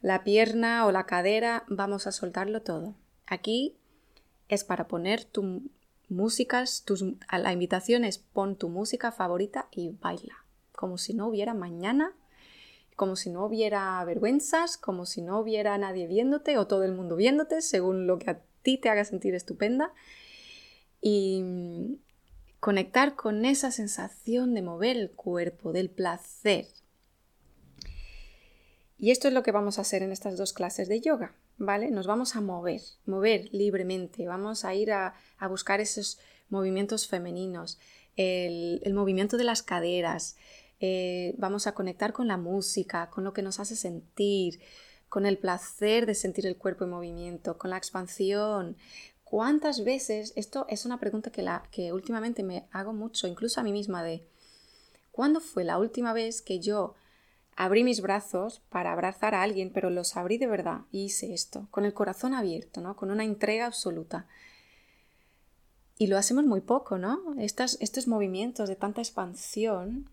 la 0.00 0.24
pierna 0.24 0.86
o 0.86 0.92
la 0.92 1.06
cadera, 1.06 1.64
vamos 1.68 2.06
a 2.06 2.12
soltarlo 2.12 2.62
todo. 2.62 2.94
Aquí 3.26 3.76
es 4.48 4.64
para 4.64 4.88
poner 4.88 5.24
tu, 5.24 5.62
músicas, 6.08 6.84
tus, 6.84 7.04
la 7.30 7.52
invitación 7.52 8.04
es 8.04 8.18
pon 8.18 8.56
tu 8.56 8.68
música 8.68 9.12
favorita 9.12 9.68
y 9.70 9.90
baila, 9.90 10.44
como 10.72 10.98
si 10.98 11.14
no 11.14 11.28
hubiera 11.28 11.54
mañana, 11.54 12.14
como 12.96 13.14
si 13.14 13.30
no 13.30 13.44
hubiera 13.44 14.02
vergüenzas, 14.04 14.76
como 14.76 15.06
si 15.06 15.22
no 15.22 15.38
hubiera 15.38 15.76
nadie 15.78 16.06
viéndote 16.06 16.58
o 16.58 16.66
todo 16.66 16.84
el 16.84 16.92
mundo 16.92 17.16
viéndote, 17.16 17.62
según 17.62 18.06
lo 18.06 18.18
que 18.18 18.30
a 18.30 18.40
ti 18.62 18.78
te 18.78 18.88
haga 18.88 19.04
sentir 19.04 19.34
estupenda. 19.34 19.92
Y 21.00 22.00
conectar 22.58 23.14
con 23.14 23.44
esa 23.44 23.70
sensación 23.70 24.52
de 24.52 24.62
mover 24.62 24.96
el 24.96 25.12
cuerpo, 25.12 25.72
del 25.72 25.90
placer. 25.90 26.66
Y 28.98 29.10
esto 29.12 29.28
es 29.28 29.34
lo 29.34 29.42
que 29.42 29.52
vamos 29.52 29.78
a 29.78 29.82
hacer 29.82 30.02
en 30.02 30.12
estas 30.12 30.36
dos 30.36 30.52
clases 30.52 30.88
de 30.88 31.00
yoga. 31.00 31.34
¿vale? 31.58 31.90
Nos 31.90 32.06
vamos 32.06 32.36
a 32.36 32.40
mover, 32.40 32.80
mover 33.04 33.48
libremente, 33.52 34.26
vamos 34.26 34.64
a 34.64 34.74
ir 34.74 34.92
a, 34.92 35.14
buscar 35.48 35.80
esos 35.80 36.18
movimientos 36.48 37.06
femeninos, 37.06 37.78
el, 38.16 38.94
movimiento 38.94 39.36
de 39.36 39.44
las 39.44 39.62
caderas, 39.62 40.36
eh, 40.80 41.34
vamos 41.36 41.66
a 41.66 41.72
conectar 41.72 42.12
con 42.12 42.28
la 42.28 42.36
música, 42.36 43.10
con 43.10 43.24
lo 43.24 43.32
que 43.32 43.42
nos 43.42 43.60
hace 43.60 43.76
sentir, 43.76 44.60
con 45.08 45.26
el 45.26 45.38
placer 45.38 46.06
de 46.06 46.14
sentir 46.14 46.46
el 46.46 46.56
cuerpo 46.56 46.84
en 46.84 46.90
movimiento, 46.90 47.58
con 47.58 47.70
la 47.70 47.76
expansión. 47.76 48.76
¿Cuántas 49.24 49.84
veces, 49.84 50.32
esto 50.36 50.66
es 50.68 50.86
una 50.86 51.00
pregunta 51.00 51.30
que, 51.30 51.42
la, 51.42 51.64
que 51.70 51.92
últimamente 51.92 52.42
me 52.42 52.66
hago 52.70 52.92
mucho, 52.92 53.26
incluso 53.26 53.60
a 53.60 53.64
mí 53.64 53.72
misma, 53.72 54.02
de 54.02 54.26
¿cuándo 55.10 55.40
fue 55.40 55.64
la 55.64 55.78
última 55.78 56.12
vez 56.12 56.40
que 56.40 56.60
yo 56.60 56.94
abrí 57.58 57.82
mis 57.82 58.00
brazos 58.00 58.62
para 58.70 58.92
abrazar 58.92 59.34
a 59.34 59.42
alguien, 59.42 59.72
pero 59.72 59.90
los 59.90 60.16
abrí 60.16 60.38
de 60.38 60.46
verdad 60.46 60.82
y 60.92 61.06
hice 61.06 61.34
esto, 61.34 61.66
con 61.72 61.84
el 61.84 61.92
corazón 61.92 62.32
abierto, 62.32 62.80
¿no? 62.80 62.94
Con 62.94 63.10
una 63.10 63.24
entrega 63.24 63.66
absoluta. 63.66 64.28
Y 65.98 66.06
lo 66.06 66.16
hacemos 66.18 66.44
muy 66.44 66.60
poco, 66.60 66.98
¿no? 66.98 67.34
estos 67.36 68.06
movimientos 68.06 68.68
de 68.68 68.76
tanta 68.76 69.00
expansión 69.00 70.08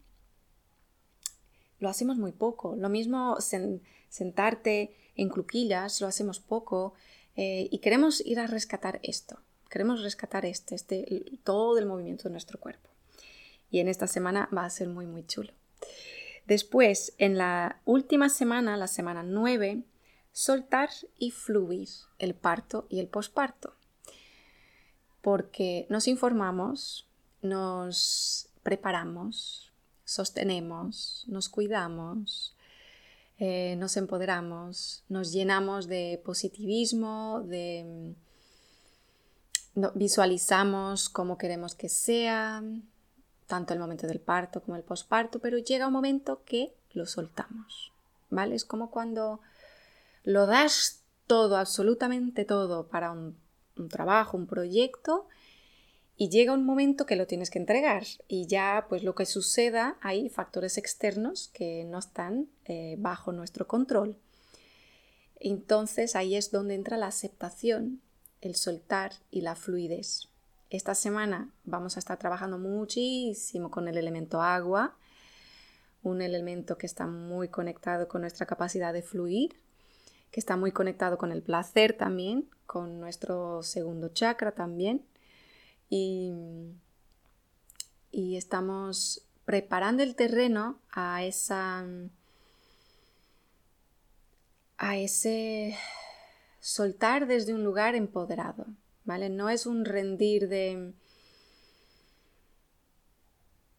lo 1.80 1.88
hacemos 1.88 2.18
muy 2.18 2.32
poco. 2.32 2.76
Lo 2.76 2.90
mismo 2.90 3.38
sentarte 4.10 4.96
en 5.16 5.30
cluquillas, 5.30 6.02
lo 6.02 6.08
hacemos 6.08 6.40
poco. 6.40 6.96
Eh, 7.36 7.68
y 7.70 7.78
queremos 7.78 8.26
ir 8.26 8.40
a 8.40 8.48
rescatar 8.48 9.00
esto. 9.04 9.38
Queremos 9.70 10.02
rescatar 10.02 10.46
este, 10.46 10.74
este, 10.74 11.24
todo 11.44 11.78
el 11.78 11.86
movimiento 11.86 12.24
de 12.24 12.32
nuestro 12.32 12.60
cuerpo. 12.60 12.90
Y 13.70 13.82
en 13.82 13.88
esta 13.88 14.08
semana 14.08 14.50
va 14.56 14.66
a 14.66 14.70
ser 14.72 14.88
muy, 14.88 15.06
muy 15.06 15.28
chulo. 15.28 15.54
Después, 16.48 17.14
en 17.18 17.38
la 17.38 17.82
última 17.86 18.30
semana, 18.30 18.78
la 18.78 18.88
semana 18.88 19.24
9, 19.24 19.84
soltar 20.32 20.90
y 21.18 21.32
fluir 21.32 21.90
el 22.20 22.36
parto 22.36 22.86
y 22.90 23.00
el 23.00 23.08
posparto. 23.08 23.74
Porque 25.22 25.88
nos 25.90 26.08
informamos, 26.08 27.08
nos 27.42 28.50
preparamos, 28.62 29.72
sostenemos, 30.04 31.26
nos 31.28 31.50
cuidamos, 31.50 32.56
eh, 33.40 33.76
nos 33.78 33.98
empoderamos, 33.98 35.04
nos 35.10 35.32
llenamos 35.32 35.88
de 35.88 36.22
positivismo, 36.24 37.42
de 37.42 38.14
visualizamos 39.94 41.10
cómo 41.10 41.38
queremos 41.38 41.76
que 41.76 41.90
sea, 41.90 42.64
tanto 43.48 43.74
el 43.74 43.80
momento 43.80 44.08
del 44.08 44.20
parto 44.20 44.62
como 44.62 44.76
el 44.76 44.84
posparto, 44.84 45.40
pero 45.40 45.58
llega 45.58 45.88
un 45.88 45.94
momento 45.94 46.42
que 46.46 46.74
lo 46.94 47.06
soltamos, 47.06 47.92
¿vale? 48.30 48.56
Es 48.56 48.66
como 48.66 48.90
cuando 48.90 49.42
lo 50.24 50.46
das 50.48 51.04
todo, 51.28 51.58
absolutamente 51.58 52.46
todo 52.46 52.88
para 52.88 53.12
un, 53.12 53.38
trabajo, 53.90 54.38
un 54.38 54.48
proyecto, 54.48 55.28
y 56.18 56.30
llega 56.30 56.54
un 56.54 56.66
momento 56.66 57.06
que 57.06 57.18
lo 57.18 57.28
tienes 57.28 57.50
que 57.50 57.60
entregar 57.60 58.06
y 58.30 58.48
ya 58.48 58.86
pues 58.88 59.04
lo 59.04 59.16
que 59.16 59.26
suceda 59.26 59.98
hay 60.02 60.30
factores 60.30 60.78
externos 60.78 61.50
que 61.54 61.84
no 61.84 62.00
están 62.00 62.48
eh, 62.64 62.96
bajo 62.98 63.34
nuestro 63.34 63.68
control. 63.68 64.18
Entonces 65.42 66.16
ahí 66.16 66.36
es 66.36 66.52
donde 66.52 66.76
entra 66.76 66.96
la 66.96 67.08
aceptación, 67.08 68.02
el 68.40 68.56
soltar 68.56 69.12
y 69.30 69.42
la 69.42 69.56
fluidez. 69.56 70.30
Esta 70.70 70.96
semana 70.96 71.50
vamos 71.64 71.96
a 71.96 72.00
estar 72.00 72.18
trabajando 72.18 72.58
muchísimo 72.58 73.70
con 73.70 73.88
el 73.88 73.98
elemento 73.98 74.42
agua, 74.42 74.96
un 76.02 76.22
elemento 76.22 76.78
que 76.78 76.88
está 76.88 77.06
muy 77.06 77.50
conectado 77.50 78.08
con 78.08 78.22
nuestra 78.22 78.46
capacidad 78.46 78.92
de 78.92 79.04
fluir, 79.04 79.60
que 80.32 80.40
está 80.40 80.58
muy 80.58 80.72
conectado 80.72 81.18
con 81.18 81.32
el 81.32 81.44
placer 81.44 81.94
también, 81.94 82.50
con 82.66 83.00
nuestro 83.00 83.62
segundo 83.64 84.10
chakra 84.10 84.54
también. 84.54 85.06
Y, 85.90 86.34
y 88.12 88.36
estamos 88.36 89.24
preparando 89.46 90.02
el 90.02 90.16
terreno 90.16 90.80
a 90.92 91.24
esa 91.24 91.86
a 94.78 94.98
ese 94.98 95.78
soltar 96.60 97.28
desde 97.28 97.54
un 97.54 97.64
lugar 97.64 97.96
empoderado. 97.96 98.66
No 99.06 99.50
es 99.50 99.66
un 99.66 99.86
rendir 99.86 100.48
de 100.50 100.94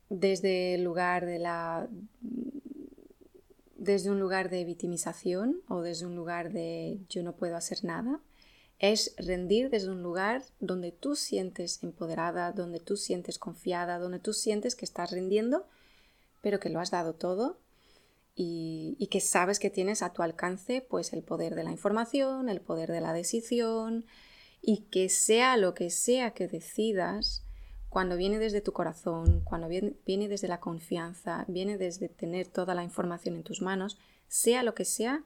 desde 0.08 0.74
el 0.74 0.84
lugar 0.84 1.26
de 1.26 1.38
la 1.40 1.88
desde 3.76 4.10
un 4.10 4.20
lugar 4.20 4.50
de 4.50 4.64
victimización 4.64 5.62
o 5.68 5.82
desde 5.82 6.06
un 6.06 6.14
lugar 6.16 6.52
de 6.52 6.98
yo 7.08 7.22
no 7.22 7.34
puedo 7.34 7.56
hacer 7.56 7.84
nada, 7.84 8.20
es 8.78 9.14
rendir 9.16 9.68
desde 9.68 9.90
un 9.90 10.02
lugar 10.02 10.42
donde 10.60 10.92
tú 10.92 11.16
sientes 11.16 11.82
empoderada, 11.82 12.52
donde 12.52 12.80
tú 12.80 12.96
sientes 12.96 13.38
confiada, 13.38 13.98
donde 13.98 14.18
tú 14.18 14.32
sientes 14.32 14.74
que 14.76 14.84
estás 14.84 15.10
rindiendo, 15.10 15.66
pero 16.40 16.58
que 16.58 16.70
lo 16.70 16.80
has 16.80 16.90
dado 16.90 17.14
todo 17.14 17.58
y, 18.34 18.96
y, 18.98 19.06
que 19.06 19.20
sabes 19.20 19.58
que 19.58 19.70
tienes 19.70 20.02
a 20.02 20.12
tu 20.12 20.22
alcance 20.22 20.82
pues 20.82 21.12
el 21.12 21.22
poder 21.22 21.54
de 21.54 21.64
la 21.64 21.70
información, 21.70 22.48
el 22.48 22.60
poder 22.60 22.90
de 22.92 23.00
la 23.00 23.12
decisión, 23.12 24.04
y 24.62 24.82
que 24.90 25.08
sea 25.08 25.56
lo 25.56 25.74
que 25.74 25.90
sea 25.90 26.32
que 26.32 26.48
decidas, 26.48 27.44
cuando 27.88 28.16
viene 28.16 28.38
desde 28.38 28.60
tu 28.60 28.72
corazón, 28.72 29.40
cuando 29.44 29.68
viene, 29.68 30.28
desde 30.28 30.48
la 30.48 30.60
confianza, 30.60 31.44
viene 31.48 31.78
desde 31.78 32.08
tener 32.08 32.46
toda 32.46 32.74
la 32.74 32.84
información 32.84 33.36
en 33.36 33.42
tus 33.42 33.62
manos, 33.62 33.96
sea 34.28 34.62
lo 34.62 34.74
que 34.74 34.84
sea, 34.84 35.24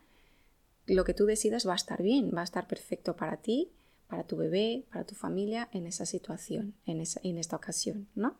lo 0.86 1.04
que 1.04 1.14
tú 1.14 1.24
decidas 1.24 1.66
va 1.66 1.72
a 1.72 1.76
estar 1.76 2.02
bien, 2.02 2.30
va 2.34 2.42
a 2.42 2.44
estar 2.44 2.68
perfecto 2.68 3.16
para 3.16 3.38
ti, 3.38 3.72
para 4.06 4.24
tu 4.24 4.36
bebé, 4.36 4.84
para 4.92 5.04
tu 5.04 5.14
familia 5.14 5.68
en 5.72 5.86
esa 5.86 6.06
situación, 6.06 6.74
en, 6.86 7.02
en 7.22 7.38
esta 7.38 7.56
ocasión, 7.56 8.08
¿no? 8.14 8.36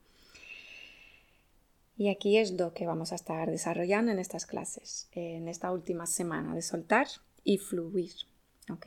Y 1.96 2.08
aquí 2.08 2.38
es 2.38 2.52
lo 2.52 2.72
que 2.72 2.86
vamos 2.86 3.12
a 3.12 3.16
estar 3.16 3.50
desarrollando 3.50 4.10
en 4.10 4.18
estas 4.18 4.46
clases, 4.46 5.08
en 5.12 5.48
esta 5.48 5.72
última 5.72 6.06
semana 6.06 6.54
de 6.54 6.62
soltar 6.62 7.08
y 7.44 7.58
fluir, 7.58 8.12
¿ok? 8.70 8.86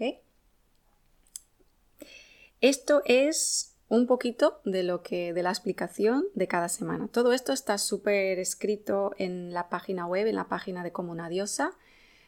Esto 2.64 3.02
es 3.04 3.76
un 3.90 4.08
poquito 4.08 4.62
de 4.64 4.84
lo 4.84 5.04
que 5.04 5.34
de 5.34 5.44
la 5.44 5.50
explicación 5.50 6.24
de 6.34 6.48
cada 6.48 6.70
semana. 6.70 7.10
Todo 7.10 7.34
esto 7.34 7.52
está 7.52 7.78
súper 7.78 8.40
escrito 8.40 9.12
en 9.18 9.52
la 9.52 9.68
página 9.68 10.06
web, 10.06 10.28
en 10.28 10.36
la 10.36 10.48
página 10.48 10.82
de 10.82 10.94
Como 10.94 11.12
una 11.12 11.28
Diosa, 11.28 11.74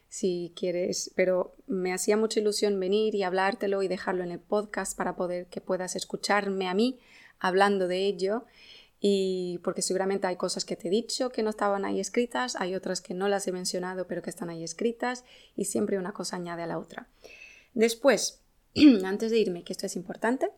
si 0.09 0.51
quieres, 0.53 1.13
pero 1.15 1.55
me 1.67 1.93
hacía 1.93 2.17
mucha 2.17 2.41
ilusión 2.41 2.77
venir 2.81 3.15
y 3.15 3.23
hablártelo 3.23 3.81
y 3.81 3.87
dejarlo 3.87 4.25
en 4.25 4.31
el 4.31 4.41
podcast 4.41 4.97
para 4.97 5.15
poder 5.15 5.45
que 5.47 5.61
puedas 5.61 5.95
escucharme 5.95 6.67
a 6.67 6.73
mí 6.73 6.99
hablando 7.39 7.87
de 7.87 8.05
ello 8.05 8.43
y 8.99 9.61
porque 9.63 9.81
seguramente 9.81 10.27
hay 10.27 10.35
cosas 10.35 10.65
que 10.65 10.75
te 10.75 10.89
he 10.89 10.91
dicho 10.91 11.29
que 11.29 11.43
no 11.43 11.51
estaban 11.51 11.85
ahí 11.85 12.01
escritas, 12.01 12.57
hay 12.57 12.75
otras 12.75 12.99
que 12.99 13.13
no 13.13 13.29
las 13.29 13.47
he 13.47 13.53
mencionado 13.53 14.05
pero 14.05 14.21
que 14.21 14.31
están 14.31 14.49
ahí 14.49 14.65
escritas 14.65 15.23
y 15.55 15.63
siempre 15.63 15.97
una 15.97 16.11
cosa 16.11 16.35
añade 16.35 16.63
a 16.63 16.67
la 16.67 16.77
otra. 16.77 17.07
Después, 17.73 18.41
antes 19.05 19.31
de 19.31 19.39
irme, 19.39 19.63
que 19.63 19.73
esto 19.73 19.85
es 19.85 19.95
importante, 19.95 20.49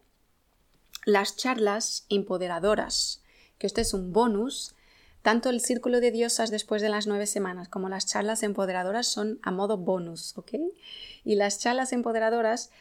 las 1.06 1.36
charlas 1.36 2.06
empoderadoras, 2.10 3.22
que 3.58 3.68
esto 3.68 3.82
es 3.82 3.94
un 3.94 4.12
bonus, 4.12 4.76
tanto 5.22 5.50
el 5.50 5.62
círculo 5.62 6.00
de 6.00 6.12
diosas 6.12 6.52
después 6.52 6.82
de 6.82 6.90
las 6.90 7.08
nueve 7.08 7.28
semanas 7.28 7.70
como 7.70 7.90
las 7.90 8.06
charlas 8.06 8.44
empoderadoras 8.44 9.08
son 9.08 9.40
a 9.42 9.52
modo 9.52 9.78
bonus, 9.78 10.38
¿ok? 10.38 10.54
Y 11.24 11.36
las 11.36 11.60
charlas 11.60 11.92
empoderadoras 11.94 12.72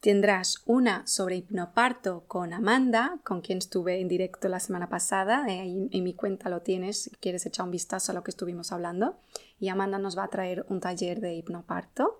tendrás 0.00 0.62
una 0.66 1.06
sobre 1.06 1.36
hipnoparto 1.36 2.24
con 2.26 2.52
Amanda, 2.52 3.18
con 3.24 3.40
quien 3.40 3.58
estuve 3.58 4.00
en 4.00 4.08
directo 4.08 4.48
la 4.48 4.60
semana 4.60 4.88
pasada, 4.88 5.44
eh, 5.48 5.88
en 5.90 6.04
mi 6.04 6.14
cuenta 6.14 6.50
lo 6.50 6.62
tienes, 6.62 7.02
si 7.02 7.10
quieres 7.10 7.46
echar 7.46 7.64
un 7.64 7.72
vistazo 7.72 8.12
a 8.12 8.14
lo 8.14 8.22
que 8.22 8.30
estuvimos 8.30 8.72
hablando, 8.72 9.18
y 9.60 9.68
Amanda 9.68 9.98
nos 9.98 10.16
va 10.16 10.24
a 10.24 10.28
traer 10.28 10.64
un 10.68 10.80
taller 10.80 11.20
de 11.20 11.34
hipnoparto 11.34 12.18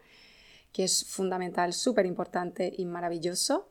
que 0.72 0.84
es 0.84 1.04
fundamental, 1.04 1.72
súper 1.72 2.06
importante 2.06 2.72
y 2.76 2.84
maravilloso. 2.86 3.68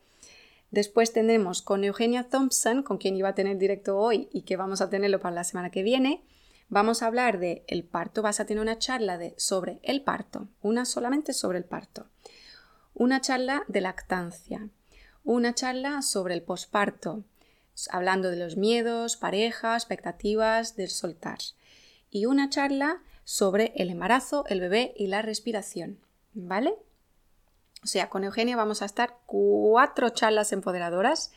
Después 0.70 1.12
tendremos 1.12 1.60
con 1.60 1.84
Eugenia 1.84 2.28
Thompson, 2.28 2.82
con 2.82 2.96
quien 2.96 3.16
iba 3.16 3.28
a 3.28 3.34
tener 3.34 3.58
directo 3.58 3.98
hoy 3.98 4.28
y 4.32 4.42
que 4.42 4.56
vamos 4.56 4.80
a 4.80 4.88
tenerlo 4.88 5.20
para 5.20 5.34
la 5.34 5.44
semana 5.44 5.70
que 5.70 5.82
viene. 5.82 6.24
Vamos 6.68 7.02
a 7.02 7.06
hablar 7.06 7.38
de 7.38 7.64
el 7.66 7.84
parto, 7.84 8.22
vas 8.22 8.40
a 8.40 8.46
tener 8.46 8.62
una 8.62 8.78
charla 8.78 9.18
de, 9.18 9.34
sobre 9.36 9.80
el 9.82 10.02
parto, 10.02 10.48
una 10.62 10.86
solamente 10.86 11.34
sobre 11.34 11.58
el 11.58 11.64
parto. 11.64 12.06
Una 12.94 13.20
charla 13.20 13.64
de 13.68 13.82
lactancia, 13.82 14.70
una 15.24 15.54
charla 15.54 16.00
sobre 16.00 16.32
el 16.32 16.42
posparto, 16.42 17.24
hablando 17.90 18.30
de 18.30 18.36
los 18.36 18.56
miedos, 18.56 19.16
parejas, 19.16 19.82
expectativas, 19.82 20.76
del 20.76 20.88
soltar. 20.88 21.38
Y 22.10 22.24
una 22.26 22.48
charla 22.48 23.02
sobre 23.24 23.72
el 23.76 23.90
embarazo, 23.90 24.44
el 24.48 24.60
bebé 24.60 24.94
y 24.96 25.08
la 25.08 25.20
respiración. 25.20 25.98
¿Vale? 26.34 26.74
O 27.82 27.86
sea, 27.86 28.08
con 28.08 28.24
Eugenia 28.24 28.56
vamos 28.56 28.82
a 28.82 28.84
estar 28.84 29.18
cuatro 29.26 30.10
charlas 30.10 30.52
empoderadoras. 30.52 31.32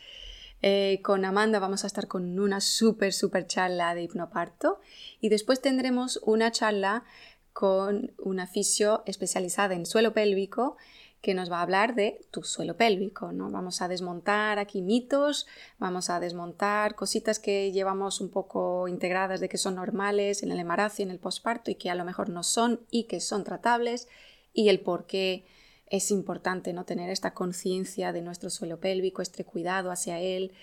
Eh, 0.61 1.01
con 1.03 1.25
Amanda 1.25 1.59
vamos 1.59 1.83
a 1.83 1.87
estar 1.87 2.07
con 2.07 2.39
una 2.39 2.61
súper, 2.61 3.13
súper 3.13 3.47
charla 3.47 3.95
de 3.95 4.03
hipnoparto. 4.03 4.79
Y 5.19 5.29
después 5.29 5.61
tendremos 5.61 6.19
una 6.23 6.51
charla 6.51 7.03
con 7.51 8.13
una 8.17 8.47
fisio 8.47 9.01
especializada 9.05 9.75
en 9.75 9.85
suelo 9.85 10.13
pélvico 10.13 10.77
que 11.21 11.33
nos 11.33 11.51
va 11.51 11.57
a 11.57 11.63
hablar 11.63 11.95
de 11.95 12.21
tu 12.29 12.43
suelo 12.43 12.77
pélvico, 12.77 13.31
¿no? 13.31 13.49
Vamos 13.49 13.81
a 13.81 13.87
desmontar 13.87 14.59
aquí 14.59 14.83
mitos, 14.83 15.47
vamos 15.79 16.11
a 16.11 16.19
desmontar 16.19 16.93
cositas 16.93 17.39
que 17.39 17.71
llevamos 17.71 18.21
un 18.21 18.29
poco 18.29 18.87
integradas 18.87 19.39
de 19.39 19.49
que 19.49 19.57
son 19.57 19.73
normales 19.75 20.43
en 20.43 20.51
el 20.51 20.59
embarazo 20.59 21.01
y 21.01 21.05
en 21.05 21.09
el 21.09 21.17
posparto 21.17 21.71
y 21.71 21.75
que 21.75 21.89
a 21.89 21.95
lo 21.95 22.05
mejor 22.05 22.29
no 22.29 22.43
son 22.43 22.81
y 22.91 23.05
que 23.05 23.21
son 23.21 23.43
tratables 23.43 24.07
y 24.53 24.69
el 24.69 24.81
por 24.81 25.07
qué 25.07 25.47
es 25.87 26.11
importante 26.11 26.73
no 26.73 26.85
tener 26.85 27.09
esta 27.09 27.33
conciencia 27.33 28.11
de 28.11 28.21
nuestro 28.21 28.49
suelo 28.49 28.79
pélvico, 28.79 29.21
este 29.21 29.45
cuidado 29.45 29.91
hacia 29.91 30.19
él 30.19 30.53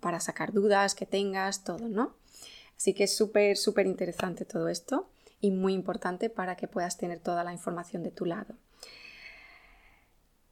para 0.00 0.20
sacar 0.20 0.52
dudas 0.52 0.94
que 0.94 1.06
tengas, 1.06 1.64
todo, 1.64 1.88
¿no? 1.88 2.14
Así 2.76 2.94
que 2.94 3.04
es 3.04 3.16
súper, 3.16 3.56
súper 3.56 3.86
interesante 3.86 4.44
todo 4.44 4.68
esto 4.68 5.08
y 5.40 5.50
muy 5.50 5.74
importante 5.74 6.30
para 6.30 6.56
que 6.56 6.68
puedas 6.68 6.96
tener 6.96 7.20
toda 7.20 7.44
la 7.44 7.52
información 7.52 8.02
de 8.02 8.10
tu 8.10 8.24
lado. 8.24 8.54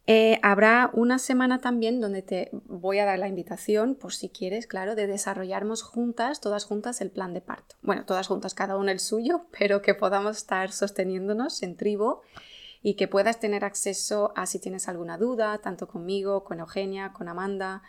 Eh, 0.09 0.39
habrá 0.43 0.91
una 0.93 1.19
semana 1.19 1.61
también 1.61 2.01
donde 2.01 2.23
te 2.23 2.51
voy 2.53 3.01
a 3.01 3.05
dar 3.05 3.19
la 3.19 3.27
invitación, 3.27 3.97
por 3.97 4.15
si 4.15 4.29
quieres, 4.29 4.69
claro, 4.69 4.95
de 4.95 5.09
desarrollarnos 5.09 5.83
juntas, 5.83 6.41
todas 6.41 6.65
juntas, 6.65 7.01
el 7.01 7.11
plan 7.11 7.35
de 7.35 7.41
parto. 7.41 7.75
Bueno, 7.83 8.05
todas 8.05 8.29
juntas, 8.29 8.55
cada 8.55 8.77
una 8.77 8.93
el 8.93 9.01
suyo, 9.01 9.47
pero 9.59 9.83
que 9.83 9.95
podamos 9.95 10.37
estar 10.37 10.71
sosteniéndonos 10.71 11.63
en 11.65 11.77
tribo 11.77 12.23
y 12.87 12.95
que 12.95 13.09
puedas 13.09 13.41
tener 13.41 13.65
acceso 13.65 14.33
a 14.37 14.47
si 14.47 14.61
tienes 14.61 14.87
alguna 14.87 15.19
duda, 15.19 15.59
tanto 15.59 15.89
conmigo, 15.89 16.45
con 16.45 16.61
Eugenia, 16.61 17.13
con 17.13 17.29
Amanda, 17.29 17.83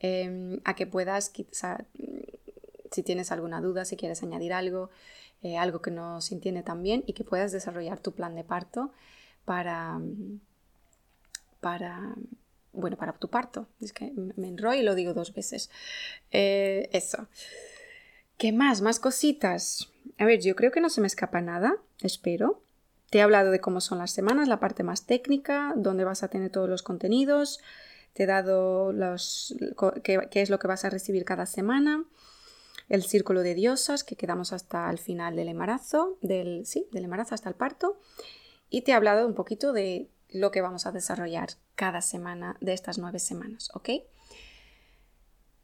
em, 0.00 0.58
a 0.64 0.74
que 0.74 0.84
puedas, 0.84 1.30
quizá, 1.30 1.84
si 2.90 3.04
tienes 3.04 3.30
alguna 3.30 3.60
duda, 3.60 3.84
si 3.84 3.96
quieres 3.96 4.20
añadir 4.24 4.52
algo, 4.52 4.90
eh, 5.42 5.58
algo 5.58 5.80
que 5.80 5.92
no 5.92 6.20
se 6.20 6.34
entiende 6.34 6.64
tan 6.64 6.82
bien 6.82 7.04
y 7.06 7.12
que 7.12 7.22
puedas 7.22 7.52
desarrollar 7.52 8.00
tu 8.00 8.14
plan 8.16 8.34
de 8.34 8.42
parto 8.42 8.90
para 9.44 10.00
para, 11.60 12.16
bueno, 12.72 12.96
para 12.96 13.12
tu 13.12 13.28
parto. 13.28 13.68
Es 13.80 13.92
que 13.92 14.10
me 14.10 14.48
enrollo 14.48 14.80
y 14.80 14.82
lo 14.82 14.96
digo 14.96 15.14
dos 15.14 15.32
veces. 15.34 15.70
Eh, 16.32 16.88
eso. 16.92 17.28
¿Qué 18.38 18.50
más? 18.50 18.80
Más 18.80 18.98
cositas. 18.98 19.88
A 20.18 20.24
ver, 20.24 20.40
yo 20.40 20.56
creo 20.56 20.72
que 20.72 20.80
no 20.80 20.88
se 20.88 21.00
me 21.00 21.06
escapa 21.06 21.40
nada, 21.40 21.76
espero. 22.00 22.60
Te 23.12 23.18
he 23.18 23.20
hablado 23.20 23.50
de 23.50 23.60
cómo 23.60 23.82
son 23.82 23.98
las 23.98 24.10
semanas, 24.10 24.48
la 24.48 24.58
parte 24.58 24.82
más 24.84 25.04
técnica, 25.04 25.74
dónde 25.76 26.02
vas 26.02 26.22
a 26.22 26.28
tener 26.28 26.50
todos 26.50 26.66
los 26.66 26.82
contenidos. 26.82 27.60
Te 28.14 28.22
he 28.22 28.26
dado 28.26 28.90
los, 28.94 29.54
qué, 30.02 30.30
es 30.32 30.48
lo 30.48 30.58
que 30.58 30.66
vas 30.66 30.86
a 30.86 30.88
recibir 30.88 31.26
cada 31.26 31.44
semana. 31.44 32.06
El 32.88 33.02
círculo 33.02 33.42
de 33.42 33.54
diosas, 33.54 34.02
que 34.02 34.16
quedamos 34.16 34.54
hasta 34.54 34.88
el 34.88 34.96
final 34.96 35.36
del 35.36 35.48
embarazo, 35.48 36.16
del, 36.22 36.64
sí, 36.64 36.88
del 36.90 37.04
embarazo 37.04 37.34
hasta 37.34 37.50
el 37.50 37.54
parto. 37.54 38.00
Y 38.70 38.80
te 38.80 38.92
he 38.92 38.94
hablado 38.94 39.26
un 39.26 39.34
poquito 39.34 39.74
de 39.74 40.08
lo 40.30 40.50
que 40.50 40.62
vamos 40.62 40.86
a 40.86 40.92
desarrollar 40.92 41.50
cada 41.74 42.00
semana 42.00 42.56
de 42.62 42.72
estas 42.72 42.96
nueve 42.96 43.18
semanas, 43.18 43.68
¿ok? 43.74 43.90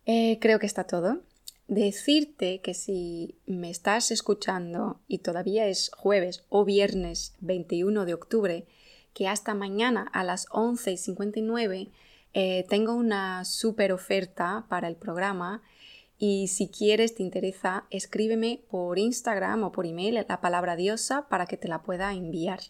Eh, 0.04 0.38
creo 0.38 0.58
que 0.58 0.66
está 0.66 0.84
todo. 0.84 1.22
Decirte 1.68 2.62
que 2.62 2.72
si 2.72 3.36
me 3.44 3.68
estás 3.68 4.10
escuchando 4.10 5.00
y 5.06 5.18
todavía 5.18 5.66
es 5.66 5.90
jueves 5.94 6.46
o 6.48 6.64
viernes 6.64 7.34
21 7.40 8.06
de 8.06 8.14
octubre, 8.14 8.66
que 9.12 9.28
hasta 9.28 9.52
mañana 9.52 10.08
a 10.14 10.24
las 10.24 10.46
11 10.50 10.92
y 10.92 10.96
59 10.96 11.90
eh, 12.32 12.64
tengo 12.70 12.94
una 12.94 13.44
super 13.44 13.92
oferta 13.92 14.64
para 14.70 14.88
el 14.88 14.96
programa 14.96 15.62
y 16.18 16.48
si 16.48 16.68
quieres, 16.68 17.14
te 17.14 17.22
interesa, 17.22 17.84
escríbeme 17.90 18.62
por 18.70 18.98
Instagram 18.98 19.62
o 19.62 19.70
por 19.70 19.84
email 19.84 20.14
la 20.14 20.40
palabra 20.40 20.74
diosa 20.74 21.28
para 21.28 21.44
que 21.44 21.58
te 21.58 21.68
la 21.68 21.82
pueda 21.82 22.14
enviar 22.14 22.60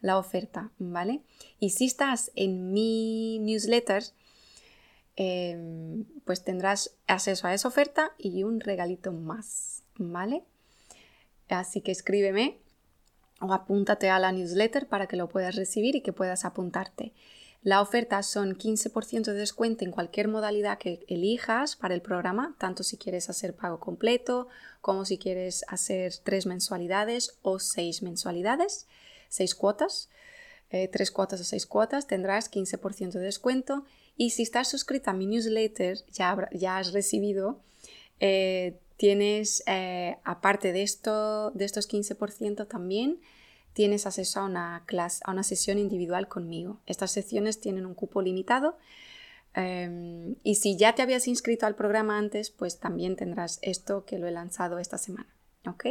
la 0.00 0.16
oferta, 0.16 0.72
¿vale? 0.78 1.20
Y 1.58 1.70
si 1.70 1.84
estás 1.84 2.32
en 2.34 2.72
mi 2.72 3.38
newsletter, 3.38 4.02
em, 5.16 6.04
pues 6.24 6.44
tendrás 6.44 6.92
acceso 7.06 7.46
a 7.46 7.54
esa 7.54 7.68
oferta 7.68 8.12
y 8.18 8.42
un 8.42 8.60
regalito 8.60 9.12
más, 9.12 9.82
¿vale? 9.96 10.44
Así 11.48 11.80
que 11.80 11.92
escríbeme 11.92 12.58
o 13.40 13.52
apúntate 13.52 14.10
a 14.10 14.18
la 14.18 14.32
newsletter 14.32 14.86
para 14.86 15.06
que 15.06 15.16
lo 15.16 15.28
puedas 15.28 15.56
recibir 15.56 15.96
y 15.96 16.02
que 16.02 16.12
puedas 16.12 16.44
apuntarte. 16.44 17.12
La 17.62 17.82
oferta 17.82 18.22
son 18.22 18.56
15% 18.56 19.24
de 19.24 19.34
descuento 19.34 19.84
en 19.84 19.90
cualquier 19.90 20.28
modalidad 20.28 20.78
que 20.78 21.04
elijas 21.08 21.76
para 21.76 21.94
el 21.94 22.00
programa, 22.00 22.54
tanto 22.58 22.82
si 22.82 22.96
quieres 22.96 23.28
hacer 23.28 23.54
pago 23.54 23.80
completo 23.80 24.48
como 24.80 25.04
si 25.04 25.18
quieres 25.18 25.64
hacer 25.68 26.14
tres 26.22 26.46
mensualidades 26.46 27.38
o 27.42 27.58
seis 27.58 28.02
mensualidades 28.02 28.86
seis 29.30 29.54
cuotas, 29.54 30.10
eh, 30.70 30.88
tres 30.88 31.10
cuotas 31.10 31.40
o 31.40 31.44
seis 31.44 31.64
cuotas, 31.66 32.06
tendrás 32.06 32.50
15% 32.50 33.12
de 33.12 33.20
descuento. 33.20 33.86
Y 34.20 34.28
si 34.28 34.42
estás 34.42 34.68
suscrita 34.68 35.12
a 35.12 35.14
mi 35.14 35.24
newsletter, 35.24 35.96
ya, 36.12 36.76
has 36.76 36.92
recibido, 36.92 37.58
eh, 38.18 38.78
tienes, 38.98 39.62
eh, 39.66 40.18
aparte 40.24 40.74
de, 40.74 40.82
esto, 40.82 41.52
de 41.52 41.64
estos 41.64 41.88
15% 41.88 42.68
también, 42.68 43.18
tienes 43.72 44.04
acceso 44.04 44.40
a 44.40 44.44
una, 44.44 44.82
clase, 44.84 45.22
a 45.24 45.30
una 45.30 45.42
sesión 45.42 45.78
individual 45.78 46.28
conmigo. 46.28 46.80
Estas 46.84 47.12
sesiones 47.12 47.62
tienen 47.62 47.86
un 47.86 47.94
cupo 47.94 48.20
limitado. 48.20 48.76
Em, 49.54 50.36
y 50.42 50.56
si 50.56 50.76
ya 50.76 50.94
te 50.94 51.00
habías 51.00 51.26
inscrito 51.26 51.64
al 51.64 51.74
programa 51.74 52.18
antes, 52.18 52.50
pues 52.50 52.78
también 52.78 53.16
tendrás 53.16 53.58
esto 53.62 54.04
que 54.04 54.18
lo 54.18 54.26
he 54.26 54.32
lanzado 54.32 54.78
esta 54.78 54.98
semana. 54.98 55.34
¿Ok? 55.66 55.86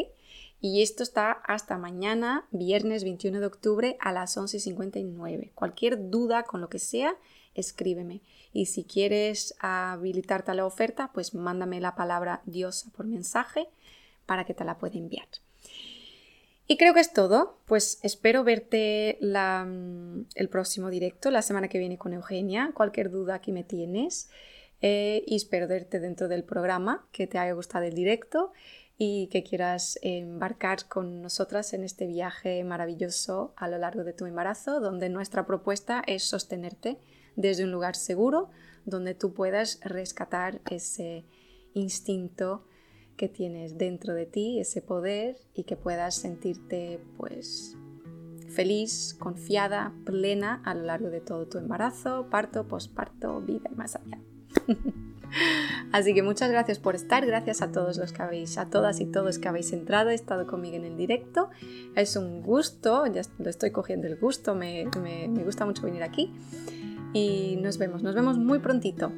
Y 0.61 0.81
esto 0.81 1.03
está 1.03 1.31
hasta 1.31 1.77
mañana, 1.77 2.45
viernes 2.51 3.03
21 3.03 3.39
de 3.39 3.45
octubre 3.45 3.97
a 4.01 4.11
las 4.11 4.35
11.59. 4.35 5.51
Cualquier 5.55 6.09
duda 6.09 6.43
con 6.43 6.59
lo 6.59 6.69
que 6.69 6.79
sea, 6.79 7.15
escríbeme. 7.55 8.21
Y 8.51 8.65
si 8.65 8.83
quieres 8.83 9.55
habilitarte 9.59 10.51
a 10.51 10.55
la 10.55 10.65
oferta, 10.65 11.11
pues 11.13 11.33
mándame 11.33 11.79
la 11.79 11.95
palabra 11.95 12.41
diosa 12.45 12.89
por 12.91 13.05
mensaje 13.05 13.69
para 14.25 14.43
que 14.43 14.53
te 14.53 14.65
la 14.65 14.77
pueda 14.77 14.97
enviar. 14.97 15.27
Y 16.67 16.77
creo 16.77 16.93
que 16.93 16.99
es 16.99 17.13
todo. 17.13 17.57
Pues 17.65 17.99
espero 18.03 18.43
verte 18.43 19.17
el 19.21 20.49
próximo 20.49 20.89
directo, 20.89 21.31
la 21.31 21.41
semana 21.41 21.69
que 21.69 21.79
viene 21.79 21.97
con 21.97 22.13
Eugenia. 22.13 22.71
Cualquier 22.73 23.11
duda 23.11 23.35
aquí 23.35 23.53
me 23.53 23.63
tienes. 23.63 24.29
Eh, 24.81 25.23
y 25.25 25.35
espero 25.35 25.67
verte 25.67 25.99
dentro 25.99 26.27
del 26.27 26.43
programa, 26.43 27.07
que 27.11 27.27
te 27.27 27.37
haya 27.37 27.53
gustado 27.53 27.85
el 27.85 27.95
directo 27.95 28.53
y 29.01 29.27
que 29.27 29.43
quieras 29.43 29.97
embarcar 30.01 30.89
con 30.89 31.21
nosotras 31.21 31.73
en 31.73 31.85
este 31.85 32.05
viaje 32.05 32.61
maravilloso 32.65 33.53
a 33.55 33.69
lo 33.69 33.77
largo 33.77 34.03
de 34.03 34.11
tu 34.11 34.25
embarazo, 34.25 34.81
donde 34.81 35.07
nuestra 35.09 35.45
propuesta 35.47 36.03
es 36.05 36.25
sostenerte 36.25 36.99
desde 37.37 37.63
un 37.63 37.71
lugar 37.71 37.95
seguro, 37.95 38.49
donde 38.83 39.15
tú 39.15 39.33
puedas 39.33 39.79
rescatar 39.85 40.59
ese 40.69 41.23
instinto 41.73 42.65
que 43.15 43.29
tienes 43.29 43.77
dentro 43.77 44.13
de 44.13 44.25
ti, 44.25 44.59
ese 44.59 44.81
poder 44.81 45.37
y 45.53 45.63
que 45.63 45.77
puedas 45.77 46.15
sentirte 46.15 46.99
pues 47.15 47.77
feliz, 48.49 49.15
confiada, 49.17 49.93
plena 50.03 50.61
a 50.65 50.73
lo 50.73 50.83
largo 50.83 51.09
de 51.09 51.21
todo 51.21 51.47
tu 51.47 51.57
embarazo, 51.57 52.27
parto, 52.29 52.67
posparto, 52.67 53.39
vida 53.39 53.69
y 53.71 53.75
más 53.75 53.95
allá. 53.95 54.19
Así 55.91 56.13
que 56.13 56.23
muchas 56.23 56.51
gracias 56.51 56.79
por 56.79 56.95
estar, 56.95 57.25
gracias 57.25 57.61
a 57.61 57.71
todos 57.71 57.97
los 57.97 58.13
que 58.13 58.21
habéis, 58.21 58.57
a 58.57 58.69
todas 58.69 58.99
y 58.99 59.05
todos 59.05 59.39
que 59.39 59.47
habéis 59.47 59.73
entrado, 59.73 60.09
estado 60.09 60.47
conmigo 60.47 60.75
en 60.75 60.85
el 60.85 60.97
directo. 60.97 61.49
Es 61.95 62.15
un 62.15 62.41
gusto, 62.41 63.05
ya 63.07 63.21
lo 63.37 63.49
estoy 63.49 63.71
cogiendo 63.71 64.07
el 64.07 64.17
gusto, 64.17 64.55
me, 64.55 64.85
me 65.01 65.43
gusta 65.43 65.65
mucho 65.65 65.83
venir 65.83 66.03
aquí. 66.03 66.33
Y 67.13 67.57
nos 67.61 67.77
vemos, 67.77 68.03
nos 68.03 68.13
vemos 68.13 68.37
muy 68.37 68.59
prontito. 68.59 69.11